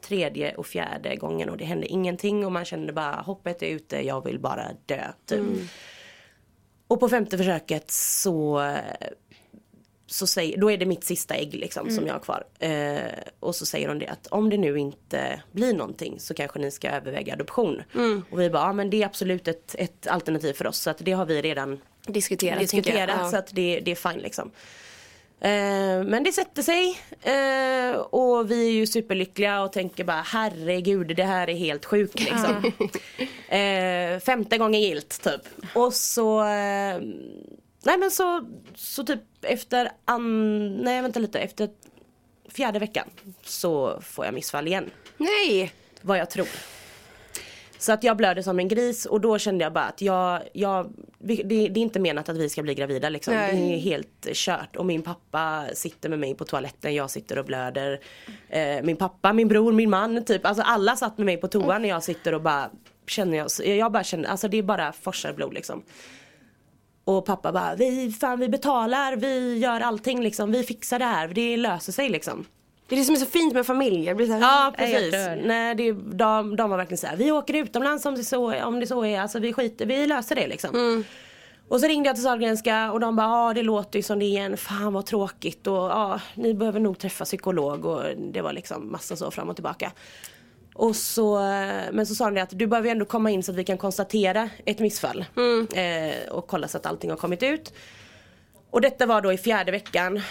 tredje 0.00 0.54
och 0.54 0.66
fjärde 0.66 1.16
gången 1.16 1.48
och 1.48 1.56
det 1.56 1.64
hände 1.64 1.86
ingenting 1.86 2.46
och 2.46 2.52
man 2.52 2.64
kände 2.64 2.92
bara 2.92 3.12
hoppet 3.12 3.62
är 3.62 3.66
ute, 3.66 4.06
jag 4.06 4.24
vill 4.24 4.38
bara 4.38 4.66
dö 4.86 5.02
typ. 5.26 5.40
Och 6.88 7.00
på 7.00 7.08
femte 7.08 7.38
försöket 7.38 7.90
så 7.90 8.62
så 10.10 10.26
säger, 10.26 10.56
då 10.58 10.70
är 10.70 10.76
det 10.76 10.86
mitt 10.86 11.04
sista 11.04 11.34
ägg 11.34 11.54
liksom 11.54 11.90
som 11.90 12.06
jag 12.06 12.14
har 12.14 12.20
kvar. 12.20 12.44
Eh, 12.58 13.12
och 13.40 13.56
så 13.56 13.66
säger 13.66 13.88
hon 13.88 13.98
det 13.98 14.06
att 14.06 14.26
om 14.26 14.50
det 14.50 14.56
nu 14.56 14.78
inte 14.78 15.42
blir 15.52 15.74
någonting 15.74 16.20
så 16.20 16.34
kanske 16.34 16.58
ni 16.58 16.70
ska 16.70 16.90
överväga 16.90 17.32
adoption. 17.34 17.82
Och 18.30 18.40
vi 18.40 18.50
bara, 18.50 18.62
ja 18.62 18.72
men 18.72 18.90
det 18.90 19.02
är 19.02 19.06
absolut 19.06 19.48
ett, 19.48 19.74
ett 19.78 20.06
alternativ 20.06 20.52
för 20.52 20.66
oss 20.66 20.78
så 20.78 20.90
att 20.90 20.98
det 20.98 21.12
har 21.12 21.26
vi 21.26 21.42
redan 21.42 21.80
Diskuterat, 22.06 22.58
diskuterat 22.60 23.16
Ja. 23.22 23.30
så 23.30 23.36
att 23.36 23.54
det, 23.54 23.80
det 23.84 23.90
är 23.90 24.10
fine 24.10 24.22
liksom. 24.22 24.50
Eh, 25.40 26.04
men 26.04 26.24
det 26.24 26.32
sätter 26.32 26.62
sig 26.62 26.98
eh, 27.22 27.96
och 28.00 28.50
vi 28.50 28.66
är 28.66 28.72
ju 28.72 28.86
superlyckliga 28.86 29.62
och 29.62 29.72
tänker 29.72 30.04
bara 30.04 30.22
herregud 30.26 31.16
det 31.16 31.24
här 31.24 31.50
är 31.50 31.54
helt 31.54 31.84
sjukt 31.84 32.20
liksom. 32.20 32.72
eh, 33.48 34.20
femte 34.20 34.58
gången 34.58 34.80
gilt 34.80 35.22
typ. 35.22 35.40
Och 35.74 35.94
så 35.94 36.44
Nej 37.82 37.98
men 37.98 38.10
så, 38.10 38.48
så 38.74 39.04
typ 39.04 39.20
efter 39.42 39.90
an, 40.04 40.76
nej 40.76 41.02
vänta 41.02 41.20
lite, 41.20 41.38
efter 41.40 41.70
fjärde 42.48 42.78
veckan 42.78 43.08
så 43.42 44.00
får 44.00 44.24
jag 44.24 44.34
missfall 44.34 44.66
igen. 44.66 44.90
Nej! 45.16 45.72
Vad 46.02 46.18
jag 46.18 46.30
tror. 46.30 46.48
Så 47.78 47.92
att 47.92 48.04
jag 48.04 48.16
blöder 48.16 48.42
som 48.42 48.58
en 48.58 48.68
gris 48.68 49.06
och 49.06 49.20
då 49.20 49.38
kände 49.38 49.64
jag 49.64 49.72
bara 49.72 49.84
att 49.84 50.00
jag, 50.00 50.42
jag 50.52 50.92
det, 51.18 51.42
det 51.44 51.64
är 51.64 51.78
inte 51.78 52.00
menat 52.00 52.28
att 52.28 52.36
vi 52.36 52.48
ska 52.48 52.62
bli 52.62 52.74
gravida 52.74 53.08
liksom. 53.08 53.34
Nej. 53.34 53.56
Det 53.56 53.74
är 53.74 53.78
helt 53.78 54.28
kört. 54.32 54.76
Och 54.76 54.86
min 54.86 55.02
pappa 55.02 55.64
sitter 55.74 56.08
med 56.08 56.18
mig 56.18 56.34
på 56.34 56.44
toaletten, 56.44 56.94
jag 56.94 57.10
sitter 57.10 57.38
och 57.38 57.44
blöder. 57.44 58.00
Eh, 58.48 58.82
min 58.82 58.96
pappa, 58.96 59.32
min 59.32 59.48
bror, 59.48 59.72
min 59.72 59.90
man, 59.90 60.24
typ. 60.24 60.46
Alltså 60.46 60.62
alla 60.62 60.96
satt 60.96 61.18
med 61.18 61.26
mig 61.26 61.36
på 61.36 61.48
toan 61.48 61.82
när 61.82 61.88
jag 61.88 62.02
sitter 62.02 62.34
och 62.34 62.42
bara 62.42 62.70
känner 63.06 63.38
jag, 63.38 63.76
jag 63.76 63.92
bara 63.92 64.04
känner, 64.04 64.28
alltså 64.28 64.48
det 64.48 64.56
är 64.56 64.62
bara 64.62 64.92
forsar 64.92 65.32
blod 65.32 65.54
liksom. 65.54 65.82
Och 67.16 67.24
pappa 67.24 67.52
bara, 67.52 67.74
vi, 67.74 68.12
fan, 68.20 68.40
vi 68.40 68.48
betalar, 68.48 69.16
vi 69.16 69.58
gör 69.58 69.80
allting 69.80 70.22
liksom, 70.22 70.52
vi 70.52 70.62
fixar 70.62 70.98
det 70.98 71.04
här, 71.04 71.28
det 71.28 71.56
löser 71.56 71.92
sig 71.92 72.08
liksom. 72.08 72.44
Det 72.88 72.94
är 72.94 72.98
det 72.98 73.04
som 73.04 73.14
är 73.14 73.18
så 73.18 73.26
fint 73.26 73.54
med 73.54 73.66
familj. 73.66 74.04
Jag 74.04 74.16
blir 74.16 74.26
så 74.26 74.32
här, 74.32 74.40
Ja 74.40 74.72
precis. 74.76 75.14
Nej, 75.44 75.74
det, 75.74 75.92
de, 75.92 76.56
de 76.56 76.70
var 76.70 76.76
verkligen 76.76 76.98
så 76.98 77.06
här, 77.06 77.16
vi 77.16 77.32
åker 77.32 77.54
utomlands 77.54 78.06
om 78.06 78.14
det 78.14 78.24
så, 78.24 78.64
om 78.64 78.80
det 78.80 78.86
så 78.86 79.04
är, 79.04 79.20
alltså 79.20 79.38
vi 79.38 79.52
skiter, 79.52 79.86
vi 79.86 80.06
löser 80.06 80.34
det 80.34 80.46
liksom. 80.46 81.04
Och 81.68 81.80
så 81.80 81.86
ringde 81.86 82.08
jag 82.08 82.16
till 82.16 82.24
Sahlgrenska 82.24 82.92
och 82.92 83.00
de 83.00 83.16
bara, 83.16 83.26
ja 83.26 83.52
det 83.54 83.62
låter 83.62 83.98
ju 83.98 84.02
som 84.02 84.18
det 84.18 84.24
igen, 84.24 84.56
fan 84.56 84.92
vad 84.92 85.06
tråkigt 85.06 85.66
och 85.66 85.74
ja 85.74 86.20
ni 86.34 86.54
behöver 86.54 86.80
nog 86.80 86.98
träffa 86.98 87.24
psykolog 87.24 87.84
och 87.84 88.02
det 88.32 88.42
var 88.42 88.52
liksom 88.52 88.92
massa 88.92 89.16
så 89.16 89.30
fram 89.30 89.48
och 89.48 89.56
tillbaka. 89.56 89.92
Och 90.74 90.96
så, 90.96 91.38
men 91.92 92.06
så 92.06 92.14
sa 92.14 92.30
de 92.30 92.40
att 92.40 92.58
du 92.58 92.66
behöver 92.66 92.88
ändå 92.90 93.04
komma 93.04 93.30
in 93.30 93.42
så 93.42 93.52
att 93.52 93.58
vi 93.58 93.64
kan 93.64 93.78
konstatera 93.78 94.48
ett 94.66 94.78
missfall. 94.78 95.24
Eh, 95.74 96.30
och 96.32 96.46
kolla 96.46 96.68
så 96.68 96.76
att 96.76 96.86
allting 96.86 97.10
har 97.10 97.16
kommit 97.16 97.42
ut. 97.42 97.72
Och 98.72 98.80
detta 98.80 99.06
var 99.06 99.20
då 99.20 99.32
i 99.32 99.38
fjärde 99.38 99.72
veckan. 99.72 100.16
Eh, 100.16 100.22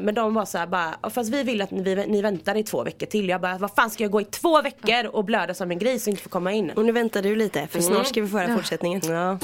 men 0.00 0.14
de 0.14 0.34
var 0.34 0.44
så 0.44 0.58
här 0.58 0.66
bara, 0.66 0.94
"Ja, 1.02 1.10
fast 1.10 1.30
vi 1.30 1.42
vill 1.42 1.62
att 1.62 1.70
ni, 1.70 2.06
ni 2.08 2.22
väntar 2.22 2.56
i 2.56 2.62
två 2.62 2.82
veckor 2.84 3.06
till. 3.06 3.28
Jag 3.28 3.40
bara, 3.40 3.58
vad 3.58 3.70
fan 3.74 3.90
ska 3.90 4.04
jag 4.04 4.10
gå 4.10 4.20
i 4.20 4.24
två 4.24 4.62
veckor 4.62 5.06
och 5.06 5.24
blöda 5.24 5.54
som 5.54 5.70
en 5.70 5.78
gris 5.78 6.06
och 6.06 6.10
inte 6.10 6.22
få 6.22 6.28
komma 6.28 6.52
in? 6.52 6.70
Och 6.70 6.84
nu 6.84 6.92
väntar 6.92 7.22
du 7.22 7.36
lite 7.36 7.66
för 7.66 7.80
snart 7.80 8.06
ska 8.06 8.20
vi 8.22 8.28
få 8.28 8.38
höra 8.38 8.56
fortsättningen. 8.56 9.00
Ja. 9.04 9.38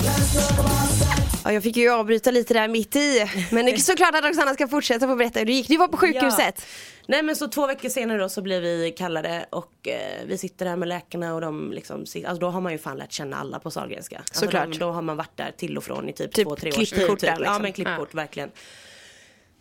Ja, 1.45 1.53
jag 1.53 1.63
fick 1.63 1.77
ju 1.77 1.91
avbryta 1.91 2.31
lite 2.31 2.55
där 2.55 2.69
mitt 2.69 2.97
i. 2.97 3.31
Men 3.51 3.67
det 3.67 3.73
är 3.73 3.77
såklart 3.77 4.15
att 4.15 4.25
Roxanna 4.25 4.55
ska 4.55 4.69
fortsätta 4.69 5.07
få 5.07 5.17
berätta 5.17 5.39
hur 5.39 5.47
det 5.47 5.53
gick. 5.53 5.69
Du 5.69 5.77
var 5.77 5.89
på 5.89 5.97
sjukhuset. 5.97 6.67
Nej 7.07 7.23
men 7.23 7.37
så 7.37 7.49
två 7.49 7.67
veckor 7.67 7.89
senare 7.89 8.19
då 8.19 8.29
så 8.29 8.43
blev 8.43 8.63
vi 8.63 8.91
kallade 8.91 9.47
och 9.51 9.89
eh, 9.89 10.25
vi 10.27 10.39
sitter 10.39 10.67
här 10.67 10.77
med 10.77 10.89
läkarna 10.89 11.35
och 11.35 11.41
de 11.41 11.73
liksom, 11.73 12.01
alltså 12.01 12.35
då 12.41 12.49
har 12.49 12.61
man 12.61 12.73
ju 12.73 12.79
fan 12.79 12.97
lärt 12.97 13.13
känna 13.13 13.37
alla 13.37 13.59
på 13.59 13.71
Sahlgrenska. 13.71 14.19
Alltså 14.19 14.45
Såklart. 14.45 14.71
De, 14.73 14.79
då 14.79 14.91
har 14.91 15.03
man 15.03 15.17
varit 15.17 15.37
där 15.37 15.53
till 15.57 15.77
och 15.77 15.85
från 15.85 16.09
i 16.09 16.13
typ, 16.13 16.33
Typ 16.33 16.49
två, 16.49 16.57
tre 16.57 16.71
års 16.71 16.91
tid. 16.91 17.09
Typ. 17.09 17.23
liksom. 17.23 17.45
Ja 17.45 17.59
men 17.59 17.73
klippkort 17.73 18.15
verkligen. 18.15 18.51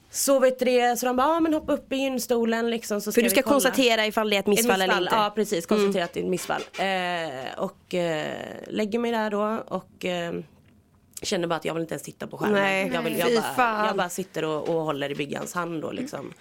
Så 0.10 0.40
vet 0.40 0.60
du 0.60 0.66
det, 0.66 1.00
så 1.00 1.06
de 1.06 1.16
bara, 1.16 1.28
ja 1.28 1.40
men 1.40 1.54
hoppa 1.54 1.74
upp 1.74 1.94
i 1.94 1.96
gynstolen 1.96 2.70
liksom 2.70 3.02
så 3.02 3.12
För 3.12 3.22
du 3.22 3.30
ska 3.30 3.42
kolla. 3.42 3.54
konstatera 3.54 4.06
ifall 4.06 4.30
det 4.30 4.36
är 4.36 4.40
ett 4.40 4.48
missfall, 4.48 4.82
eller 4.82 5.02
inte. 5.02 5.16
Ja 5.16 5.32
precis, 5.36 5.66
konstatera 5.66 6.04
att 6.04 6.14
det 6.14 6.20
är 6.20 6.24
ett 6.24 6.30
missfall. 6.30 6.62
Eh, 6.80 7.60
och 7.60 7.94
eh, 7.94 8.34
lägger 8.68 9.00
mig 9.00 9.12
där 9.12 9.30
då 9.30 9.64
och 9.68 10.06
eh, 10.06 10.34
känner 11.22 11.48
bara 11.48 11.56
att 11.56 11.66
jag 11.66 11.74
vill 11.74 11.82
inte 11.82 11.94
ens 11.94 12.04
titta 12.04 12.28
på 12.28 12.38
skärmen. 12.38 12.62
Nej, 12.62 12.92
jag, 12.94 13.02
vill, 13.02 13.18
jag, 13.18 13.44
bara, 13.58 13.86
jag 13.88 13.98
bara 13.98 14.10
sitter 14.10 14.46
och, 14.46 14.70
och 14.70 14.82
håller 14.82 15.12
i 15.12 15.16
byggans 15.16 15.54
hand 15.54 15.82
då 15.82 15.92
liksom. 15.92 16.34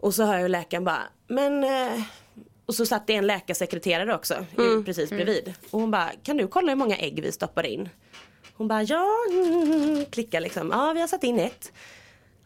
Och 0.00 0.14
så 0.14 0.24
hör 0.24 0.38
jag 0.38 0.50
läkaren 0.50 0.84
bara, 0.84 1.02
men 1.28 1.64
eh, 1.64 2.02
och 2.66 2.74
så 2.74 2.86
satt 2.86 3.06
det 3.06 3.14
en 3.14 3.26
läkarsekreterare 3.26 4.14
också 4.14 4.46
Mm. 4.58 4.84
precis 4.84 5.10
bredvid. 5.10 5.54
Och 5.70 5.80
hon 5.80 5.90
bara, 5.90 6.10
kan 6.22 6.36
du 6.36 6.48
kolla 6.48 6.68
hur 6.68 6.76
många 6.76 6.96
ägg 6.96 7.22
vi 7.22 7.32
stoppar 7.32 7.66
in? 7.66 7.88
Hon 8.56 8.68
bara, 8.68 8.82
ja, 8.82 9.06
mm, 9.32 10.04
klickar 10.04 10.40
liksom, 10.40 10.70
ja 10.72 10.92
vi 10.92 11.00
har 11.00 11.08
satt 11.08 11.24
in 11.24 11.38
ett. 11.38 11.72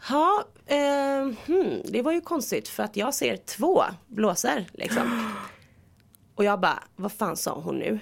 Ja, 0.08 0.44
eh, 0.66 1.28
hmm, 1.46 1.80
det 1.84 2.02
var 2.02 2.12
ju 2.12 2.20
konstigt 2.20 2.68
för 2.68 2.82
att 2.82 2.96
jag 2.96 3.14
ser 3.14 3.36
två 3.36 3.82
blåsor 4.06 4.64
liksom. 4.72 5.32
Och 6.34 6.44
jag 6.44 6.60
bara, 6.60 6.82
vad 6.96 7.12
fan 7.12 7.36
sa 7.36 7.60
hon 7.60 7.78
nu? 7.78 8.00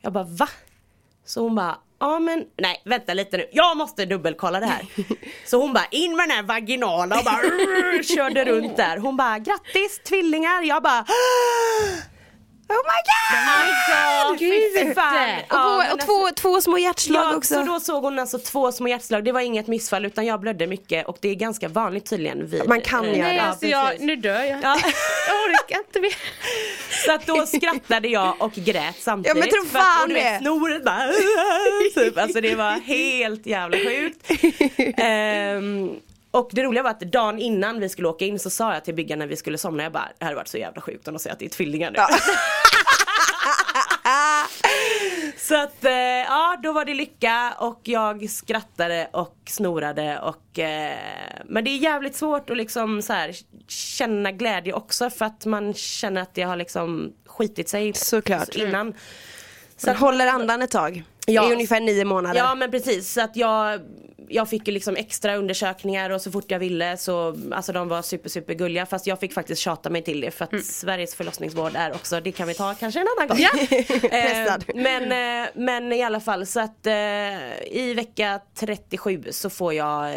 Jag 0.00 0.12
bara, 0.12 0.24
va? 0.24 0.48
Så 1.24 1.42
hon 1.42 1.54
bara, 1.54 1.78
ja 1.98 2.18
men 2.18 2.44
nej 2.56 2.82
vänta 2.84 3.14
lite 3.14 3.36
nu, 3.36 3.48
jag 3.52 3.76
måste 3.76 4.04
dubbelkolla 4.04 4.60
det 4.60 4.66
här. 4.66 4.86
Så 5.46 5.60
hon 5.60 5.72
bara, 5.72 5.86
in 5.90 6.16
med 6.16 6.28
den 6.28 6.36
här 6.36 6.42
vaginala 6.42 7.18
och 7.18 7.24
bara 7.24 7.42
körde 8.16 8.44
runt 8.44 8.76
där. 8.76 8.96
Hon 8.96 9.16
bara, 9.16 9.38
grattis 9.38 10.00
tvillingar. 10.04 10.62
Jag 10.62 10.82
bara, 10.82 11.04
oh 12.68 12.76
my 12.76 13.00
god! 13.06 13.16
Alltså, 14.78 14.94
fan. 14.94 15.38
Och, 15.38 15.46
Ja, 15.50 15.84
på, 15.88 15.94
och 15.94 16.00
två, 16.00 16.28
två 16.36 16.60
små 16.60 16.78
hjärtslag 16.78 17.24
Ja, 17.24 17.36
också. 17.36 17.54
så 17.54 17.62
då 17.62 17.80
såg 17.80 18.02
hon 18.04 18.18
alltså 18.18 18.38
två 18.38 18.72
små 18.72 18.88
hjärtslag. 18.88 19.24
Det 19.24 19.32
var 19.32 19.40
inget 19.40 19.66
missfall 19.66 20.04
utan 20.06 20.26
jag 20.26 20.40
blödde 20.40 20.66
mycket 20.66 21.06
och 21.06 21.18
det 21.20 21.28
är 21.28 21.34
ganska 21.34 21.68
vanligt 21.68 22.06
tydligen 22.10 22.46
vid 22.46 22.68
Man 22.68 22.80
kan 22.80 23.04
eh, 23.04 23.18
göra 23.18 23.32
det. 23.32 23.42
alltså 23.42 23.66
jag, 23.66 23.86
precis. 23.88 24.02
nu 24.06 24.16
dör 24.16 24.42
jag. 24.42 24.58
Ja. 24.62 24.78
Jag 25.28 25.36
orkar 25.50 25.78
inte 25.78 26.00
mer. 26.00 26.16
Så 27.06 27.12
att 27.12 27.26
då 27.26 27.46
skrattade 27.46 28.08
jag 28.08 28.34
och 28.38 28.52
grät 28.52 28.96
samtidigt. 28.98 29.36
Ja, 29.36 29.40
men 29.40 29.50
tro 29.50 29.64
För 29.70 29.78
att- 29.78 29.84
fan 29.84 30.02
och 30.02 30.08
du 30.08 30.14
vet, 30.14 30.84
bara 30.84 31.12
typ. 32.04 32.18
Alltså 32.18 32.40
det 32.40 32.54
var 32.54 32.70
helt 32.70 33.46
jävla 33.46 33.76
sjukt. 33.76 34.30
Ehm, 34.98 35.90
och 36.30 36.50
det 36.52 36.62
roliga 36.62 36.82
var 36.82 36.90
att 36.90 37.00
dagen 37.00 37.38
innan 37.38 37.80
vi 37.80 37.88
skulle 37.88 38.08
åka 38.08 38.24
in 38.24 38.38
så 38.38 38.50
sa 38.50 38.74
jag 38.74 38.84
till 38.84 38.94
byggarna 38.94 39.18
när 39.18 39.26
vi 39.26 39.36
skulle 39.36 39.58
somna, 39.58 39.82
jag 39.82 39.92
bara 39.92 40.08
det 40.18 40.24
här 40.24 40.32
har 40.32 40.36
varit 40.36 40.48
så 40.48 40.58
jävla 40.58 40.80
sjukt 40.80 41.08
om 41.08 41.14
de 41.14 41.20
säger 41.20 41.32
att 41.34 41.38
det 41.38 41.44
är 41.44 41.50
tvillingar 41.50 41.90
nu. 41.90 41.98
Så 45.36 45.54
att 45.62 45.84
eh, 45.84 45.92
ja, 46.28 46.56
då 46.62 46.72
var 46.72 46.84
det 46.84 46.94
lycka 46.94 47.54
och 47.58 47.80
jag 47.82 48.30
skrattade 48.30 49.08
och 49.12 49.36
snorade 49.46 50.18
och 50.18 50.58
eh, 50.58 50.98
Men 51.44 51.64
det 51.64 51.70
är 51.70 51.76
jävligt 51.76 52.16
svårt 52.16 52.50
att 52.50 52.56
liksom 52.56 53.02
så 53.02 53.12
här, 53.12 53.36
känna 53.68 54.32
glädje 54.32 54.72
också 54.72 55.10
för 55.10 55.24
att 55.24 55.46
man 55.46 55.74
känner 55.74 56.22
att 56.22 56.34
det 56.34 56.42
har 56.42 56.56
liksom 56.56 57.12
skitit 57.26 57.68
sig 57.68 57.92
Såklart. 57.92 58.54
innan. 58.54 58.94
Så 59.76 59.86
Man 59.86 59.94
att, 59.94 60.00
håller 60.00 60.26
andan 60.26 60.62
ett 60.62 60.70
tag. 60.70 61.02
Ja. 61.26 61.50
I 61.50 61.52
ungefär 61.52 61.80
nio 61.80 62.04
månader. 62.04 62.40
ja 62.40 62.54
men 62.54 62.70
precis 62.70 63.12
så 63.12 63.20
att 63.20 63.36
jag 63.36 63.80
jag 64.28 64.48
fick 64.48 64.68
ju 64.68 64.74
liksom 64.74 64.96
extra 64.96 65.36
undersökningar 65.36 66.10
och 66.10 66.20
så 66.20 66.30
fort 66.30 66.50
jag 66.50 66.58
ville 66.58 66.96
så 66.96 67.36
Alltså 67.52 67.72
de 67.72 67.88
var 67.88 68.02
super 68.02 68.28
super 68.28 68.54
gulliga 68.54 68.86
fast 68.86 69.06
jag 69.06 69.20
fick 69.20 69.32
faktiskt 69.32 69.60
tjata 69.62 69.90
mig 69.90 70.02
till 70.02 70.20
det 70.20 70.30
för 70.30 70.44
att 70.44 70.64
Sveriges 70.64 71.14
förlossningsvård 71.14 71.72
är 71.76 71.94
också 71.94 72.20
Det 72.20 72.32
kan 72.32 72.48
vi 72.48 72.54
ta 72.54 72.74
kanske 72.74 73.00
en 73.00 73.06
annan 73.16 73.28
gång 73.28 73.38
Pressad. 74.10 74.64
Eh, 74.68 74.74
men, 74.82 75.42
eh, 75.42 75.48
men 75.54 75.92
i 75.92 76.02
alla 76.02 76.20
fall 76.20 76.46
så 76.46 76.60
att 76.60 76.86
eh, 76.86 76.92
i 77.72 77.94
vecka 77.96 78.40
37 78.54 79.24
så 79.30 79.50
får 79.50 79.74
jag 79.74 80.14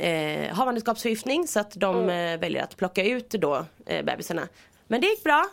eh, 0.00 0.54
havandeskapsförgiftning 0.54 1.46
så 1.48 1.60
att 1.60 1.72
de 1.74 2.08
eh, 2.08 2.38
väljer 2.38 2.62
att 2.62 2.76
plocka 2.76 3.04
ut 3.04 3.30
då 3.30 3.64
eh, 3.86 4.04
bebisarna. 4.04 4.48
Men 4.88 5.00
det 5.00 5.06
gick 5.06 5.24
bra. 5.24 5.46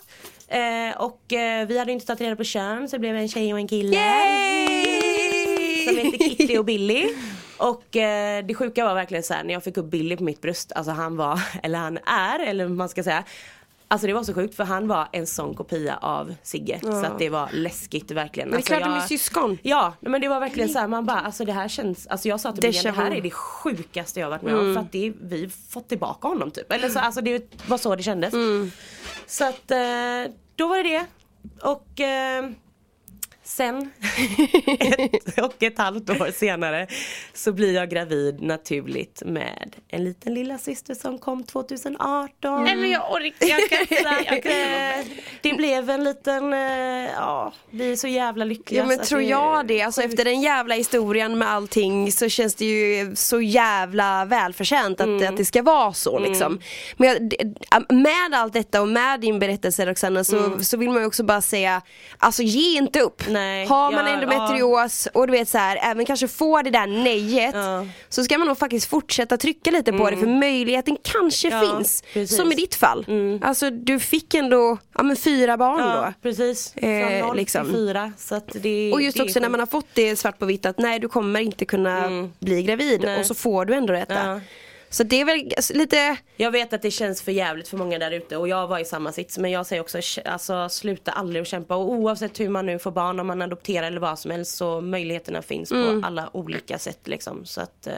Eh, 0.48 0.98
och 0.98 1.34
eh, 1.34 1.68
vi 1.68 1.78
hade 1.78 1.92
inte 1.92 2.06
tagit 2.06 2.22
reda 2.22 2.36
på 2.36 2.44
kön 2.44 2.90
så 2.90 2.96
det 2.96 3.00
blev 3.00 3.16
en 3.16 3.30
tjej 3.30 3.54
och 3.54 3.60
en 3.60 3.68
kille. 3.68 3.98
Som 5.88 5.98
heter 5.98 6.30
Kitty 6.30 6.58
och 6.58 6.66
Billy. 6.66 7.10
Och 7.58 7.96
eh, 7.96 8.46
det 8.46 8.54
sjuka 8.54 8.86
var 8.86 8.96
verkligen 8.96 9.24
så 9.24 9.34
här 9.34 9.44
när 9.44 9.54
jag 9.54 9.64
fick 9.64 9.78
upp 9.78 9.86
Billy 9.86 10.18
på 10.18 10.24
mitt 10.24 10.42
bröst, 10.42 10.72
alltså 10.76 10.92
han 10.92 11.18
var, 11.18 11.42
eller 11.64 11.80
han 11.80 11.98
är, 11.98 12.40
eller 12.40 12.68
man 12.68 12.90
ska 12.90 13.04
säga. 13.04 13.24
Alltså 13.88 14.08
det 14.08 14.14
var 14.14 14.24
så 14.24 14.34
sjukt 14.34 14.56
för 14.56 14.64
han 14.64 14.88
var 14.88 15.08
en 15.12 15.28
sån 15.28 15.54
kopia 15.56 15.98
av 15.98 16.36
Sigge. 16.44 16.80
Så 16.82 17.06
att 17.06 17.20
det 17.20 17.30
var 17.30 17.50
läskigt 17.52 18.12
verkligen. 18.12 18.50
Men 18.50 18.62
det 18.62 18.72
är 18.72 18.74
alltså, 18.74 18.74
klart 18.74 18.84
de 18.84 18.92
är 18.92 18.98
jag- 18.98 19.08
syskon. 19.08 19.58
Ja, 19.62 19.94
men 20.00 20.22
det 20.22 20.28
var 20.28 20.40
verkligen 20.40 20.70
så 20.70 20.80
här, 20.80 20.88
man 20.88 21.06
bara 21.06 21.20
alltså 21.20 21.46
det 21.46 21.52
här 21.52 21.68
känns, 21.68 22.08
alltså 22.08 22.28
jag 22.28 22.40
sa 22.40 22.52
till 22.52 22.70
Mia 22.70 22.82
det 22.84 22.92
här 22.92 23.12
är 23.12 23.22
det 23.22 23.32
sjukaste 23.32 24.20
jag 24.20 24.30
varit 24.30 24.42
med 24.42 24.56
om 24.56 24.74
för 24.74 24.82
att 24.82 24.92
det, 24.92 25.14
vi 25.22 25.50
fått 25.70 25.90
tillbaka 25.90 26.28
honom 26.28 26.52
typ. 26.52 26.72
Eller 26.72 26.90
så, 26.90 27.00
alltså 27.00 27.22
det 27.22 27.54
var 27.68 27.78
så 27.78 27.96
det 27.96 28.04
kändes. 28.04 28.34
Så 29.28 29.46
att 29.48 29.72
eh, 29.72 29.78
då 30.56 30.68
var 30.68 30.84
det 30.84 30.90
det. 30.90 31.06
Och 31.62 32.00
eh, 32.00 32.50
sen 33.46 33.92
ett 34.98 35.40
och 35.44 35.64
ett 35.64 35.78
halvt 35.78 36.10
år 36.10 36.32
senare 36.32 36.88
så 37.34 37.52
blir 37.52 37.74
jag 37.76 37.90
gravid 37.90 38.42
naturligt 38.42 39.22
med 39.26 39.76
en 39.88 40.04
liten 40.04 40.34
lilla 40.34 40.58
syster 40.58 40.94
som 40.96 41.20
kom 41.20 41.44
2018. 41.44 42.64
Nej 42.64 42.76
men 42.76 42.90
jag 42.92 43.12
orkar, 43.12 43.48
jag 43.48 43.70
kan 43.70 43.80
inte. 43.82 45.04
Det 45.42 45.54
blev 45.54 45.90
en 45.90 46.04
liten, 46.04 46.54
eh, 46.54 46.60
ja 47.16 47.54
vi 47.70 47.92
är 47.92 47.96
så 47.96 48.08
jävla 48.08 48.46
lyckliga. 48.46 48.82
Ja 48.82 48.88
men 48.88 49.00
tror 49.00 49.20
det 49.20 49.26
är 49.26 49.30
jag 49.30 49.68
det, 49.68 49.82
alltså 49.82 50.02
efter 50.02 50.24
den 50.26 50.42
jävla 50.42 50.76
historien 50.76 51.38
med 51.38 51.50
allting 51.50 52.12
så 52.12 52.30
känns 52.30 52.56
det 52.56 52.66
ju 52.66 53.16
så 53.16 53.42
jävla 53.42 54.26
välförtjänt 54.26 55.02
att, 55.02 55.06
Mm. 55.08 55.28
att 55.30 55.38
det 55.38 55.46
ska 55.46 55.62
vara 55.64 55.94
så 55.94 56.20
liksom. 56.20 56.60
Men 56.98 57.10
jag, 57.10 57.30
d- 57.30 57.38
med 57.90 58.34
allt 58.34 58.54
detta 58.54 58.82
och 58.82 58.88
med 58.88 59.20
din 59.20 59.40
berättelse 59.40 59.86
Roxanna 59.86 60.24
så, 60.24 60.60
så 60.62 60.78
vill 60.78 60.90
man 60.90 61.02
ju 61.02 61.06
också 61.08 61.24
bara 61.24 61.42
säga, 61.42 61.82
alltså 62.18 62.44
ge 62.44 62.78
inte 62.78 63.00
upp. 63.02 63.28
Mm. 63.36 63.48
Nej, 63.48 63.66
Har 63.68 63.92
man 63.92 64.06
ja, 64.08 64.12
endometrios 64.14 65.08
och 65.14 65.28
du 65.28 65.32
vet 65.32 65.50
så 65.50 65.58
här, 65.58 65.80
även 65.92 66.06
kanske 66.06 66.28
får 66.28 66.64
det 66.64 66.70
där 66.70 66.88
nejet 66.88 67.56
Ja. 67.56 67.86
så 68.10 68.24
ska 68.24 68.38
man 68.38 68.48
nog 68.48 68.58
faktiskt 68.58 68.90
fortsätta 68.90 69.38
trycka 69.38 69.72
lite 69.72 69.92
på 69.94 70.10
det 70.10 70.18
för 70.18 70.28
möjligheten 70.28 70.98
kanske 71.02 71.48
Ja, 71.50 71.60
finns. 71.62 72.04
precis. 72.14 72.38
Som 72.38 72.52
i 72.52 72.56
ditt 72.56 72.76
fall. 72.76 73.06
Alltså 73.42 73.70
du 73.70 74.00
fick 74.00 74.34
ändå, 74.34 74.78
ja 74.98 75.04
men 75.04 75.16
fyra 75.16 75.58
barn 75.58 75.78
då. 75.78 75.86
Ja 75.86 76.14
precis, 76.22 76.74
från 76.80 76.90
Eh, 76.90 77.26
noll 77.28 77.36
liksom. 77.38 77.66
till 77.66 77.74
fyra. 77.76 78.12
Så 78.18 78.36
att 78.36 78.50
det, 78.54 78.92
Och 78.94 79.02
just 79.02 79.18
det 79.18 79.24
också 79.24 79.40
när 79.40 79.50
man 79.50 79.60
har 79.60 79.68
fått 79.68 79.88
det 79.94 80.16
svart 80.16 80.40
på 80.40 80.46
vitt 80.46 80.66
att 80.66 80.78
nej 80.78 81.00
du 81.00 81.08
kommer 81.08 81.40
inte 81.40 81.66
kunna 81.66 82.10
bli 82.40 82.64
gravid 82.64 83.02
Nej. 83.04 83.20
och 83.20 83.26
så 83.26 83.34
får 83.36 83.66
du 83.66 83.74
ändå 83.74 83.94
detta. 83.94 84.42
Så 84.90 85.04
det 85.04 85.22
är 85.22 85.26
väl 85.26 85.52
alltså, 85.58 85.74
lite, 85.74 86.18
Jag 86.38 86.52
vet 86.52 86.74
att 86.74 86.82
det 86.82 86.92
känns 86.92 87.22
för 87.22 87.32
jävligt 87.32 87.68
för 87.68 87.78
många 87.78 88.00
där 88.00 88.12
ute 88.12 88.38
och 88.38 88.48
jag 88.48 88.68
var 88.68 88.80
i 88.80 88.86
samma 88.86 89.12
sits 89.12 89.38
men 89.38 89.52
jag 89.52 89.66
säger 89.66 89.82
också 89.82 90.00
alltså, 90.26 90.70
sluta 90.70 91.12
aldrig 91.12 91.42
att 91.42 91.48
kämpa 91.48 91.76
och 91.76 91.90
oavsett 91.92 92.40
hur 92.40 92.50
man 92.50 92.66
nu 92.66 92.80
får 92.80 92.92
barn 92.92 93.20
om 93.20 93.28
man 93.28 93.42
adopterar 93.42 93.88
eller 93.88 94.00
vad 94.00 94.20
som 94.20 94.32
helst 94.32 94.58
så 94.58 94.82
möjligheterna 94.82 95.42
finns 95.42 95.72
Mm. 95.72 96.02
på 96.02 96.08
alla 96.08 96.30
olika 96.34 96.80
sätt 96.80 97.00
liksom 97.08 97.46
så 97.46 97.62
att 97.62 97.88
eh, 97.88 97.94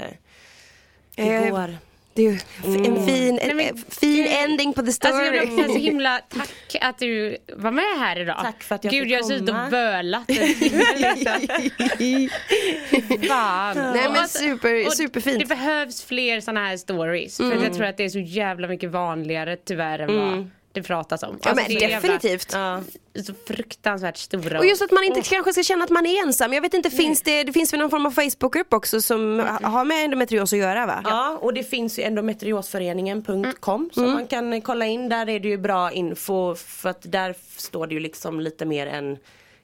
det 1.15 1.21
Eh, 1.35 1.51
går. 1.51 1.77
Det 2.17 2.27
är 2.27 2.31
ju 2.31 2.37
en 2.85 3.05
fin, 3.05 3.39
en, 3.41 3.57
men- 3.57 3.77
fin 3.89 4.27
ending 4.27 4.73
på 4.73 4.81
the 4.81 4.91
story. 4.91 5.13
Alltså 5.13 5.35
jag 5.35 5.41
vill 5.47 5.59
också 5.59 5.73
så 5.73 5.79
himla 5.79 6.19
tack 6.29 6.75
att 6.81 6.99
du 6.99 7.37
var 7.55 7.71
med 7.71 7.99
här 7.99 8.19
idag. 8.19 8.39
Tack 8.43 8.63
för 8.63 8.75
att 8.75 8.83
jag 8.83 8.91
Gud 8.93 9.03
fick 9.03 9.11
jag 9.13 9.19
har 9.23 9.29
suttit 9.29 9.47
komma. 9.47 9.63
och 9.65 9.71
bölat. 9.71 10.23
Fan. 13.27 13.77
Nej, 13.77 14.09
men 14.13 14.27
super- 14.27 14.89
superfint. 14.89 15.39
Det 15.39 15.45
behövs 15.45 16.03
fler 16.05 16.41
sådana 16.41 16.67
här 16.67 16.77
stories. 16.77 17.37
För 17.37 17.43
Mm. 17.43 17.57
att 17.57 17.63
jag 17.63 17.73
tror 17.73 17.85
att 17.85 17.97
det 17.97 18.03
är 18.05 18.09
så 18.09 18.19
jävla 18.19 18.67
mycket 18.67 18.89
vanligare 18.91 19.57
tyvärr 19.65 19.99
än 19.99 20.15
vad 20.17 20.49
det 20.77 20.83
pratas 20.83 21.23
om. 21.23 21.39
Ja, 21.43 21.49
Alltså, 21.49 21.65
men 21.69 21.79
jävla- 21.81 21.95
definitivt. 21.99 22.49
Ja. 22.53 22.81
Så 23.25 23.33
fruktansvärt 23.47 24.17
stora. 24.17 24.59
Och 24.59 24.65
just 24.65 24.81
att 24.81 24.91
man 24.91 25.03
inte 25.03 25.21
kanske 25.21 25.53
ska 25.53 25.63
känna 25.63 25.83
att 25.83 25.89
man 25.89 26.05
är 26.05 26.23
ensam. 26.23 26.53
Jag 26.53 26.61
vet 26.61 26.73
inte, 26.73 26.89
finns 26.89 27.21
det, 27.21 27.43
det 27.43 27.53
finns 27.53 27.73
väl 27.73 27.79
någon 27.79 27.89
form 27.89 28.05
av 28.05 28.11
Facebookgrupp 28.11 28.73
också 28.73 29.01
som 29.01 29.39
har 29.63 29.85
med 29.85 30.03
endometrios 30.05 30.53
att 30.53 30.59
göra 30.59 30.85
va? 30.85 31.01
Ja 31.03 31.37
och 31.41 31.53
det 31.53 31.63
finns 31.63 31.99
ju 31.99 32.03
endometriosföreningen.com 32.03 33.89
som 33.93 34.03
Mm. 34.03 34.15
man 34.15 34.27
kan 34.27 34.61
kolla 34.61 34.85
in. 34.85 35.09
Där 35.09 35.29
är 35.29 35.39
det 35.39 35.47
ju 35.47 35.57
bra 35.57 35.91
info 35.91 36.55
för 36.55 36.89
att 36.89 37.11
där 37.11 37.35
står 37.57 37.87
det 37.87 37.93
ju 37.93 37.99
liksom 37.99 38.39
lite 38.39 38.65
mer 38.65 38.87
än 38.87 39.17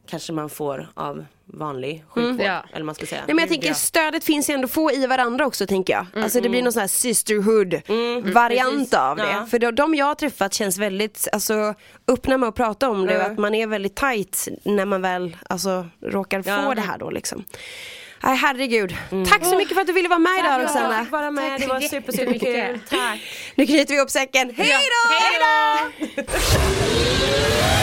kanske 0.09 0.33
man 0.33 0.49
får 0.49 0.87
av 0.93 1.25
vanlig 1.45 2.03
sjukvård. 2.09 2.45
Ja. 2.45 2.63
Eller 2.73 2.85
man 2.85 2.95
ska 2.95 3.05
säga. 3.05 3.21
Nej 3.27 3.35
men 3.35 3.41
jag 3.43 3.49
tänker 3.49 3.73
stödet 3.73 4.23
finns 4.23 4.49
ju 4.49 4.53
ändå 4.53 4.67
få 4.67 4.91
i 4.91 5.07
varandra 5.07 5.45
också 5.45 5.67
tänker 5.67 5.93
jag. 5.93 6.23
Alltså 6.23 6.41
det 6.41 6.49
blir 6.49 6.61
någon 6.63 6.73
sån 6.73 6.79
här 6.79 6.87
sisterhood 6.87 7.81
variant 8.33 8.77
precis. 8.77 8.93
av 8.93 9.17
det. 9.17 9.31
Ja. 9.31 9.45
För 9.45 9.59
de, 9.59 9.75
de 9.75 9.95
jag 9.95 10.05
har 10.05 10.15
träffat 10.15 10.53
känns 10.53 10.77
väldigt 10.77 11.27
alltså, 11.31 11.73
öppna 12.07 12.37
med 12.37 12.49
att 12.49 12.55
prata 12.55 12.89
om 12.89 13.05
det 13.05 13.17
och 13.17 13.23
att 13.23 13.37
man 13.37 13.55
är 13.55 13.67
väldigt 13.67 13.95
tight 13.95 14.47
när 14.63 14.85
man 14.85 15.01
väl 15.01 15.37
alltså, 15.49 15.87
råkar 16.05 16.41
få 16.41 16.49
Ja. 16.49 16.73
det 16.75 16.81
här 16.81 16.97
då 16.97 17.09
liksom. 17.09 17.43
Nej 18.23 18.35
herregud. 18.35 18.95
Tack 19.29 19.45
så 19.45 19.55
mycket 19.57 19.73
för 19.73 19.81
att 19.81 19.87
du 19.87 19.93
ville 19.93 20.09
vara 20.09 20.19
med 20.19 20.39
idag 20.39 20.51
Jag 20.53 20.61
Roxanna. 20.61 21.03
fick 21.03 21.11
vara 21.11 21.31
med, 21.31 21.61
det 21.61 21.67
var 21.67 21.79
super 21.79 22.11
super 22.11 22.39
kul. 22.39 22.79
Tack. 22.89 23.19
Nu 23.55 23.65
knyter 23.65 23.87
vi 23.93 23.97
ihop 23.97 24.09
säcken. 24.09 24.53
Hej 24.57 24.67
då! 24.67 25.13
Hej 25.13 25.39
då! 26.15 26.23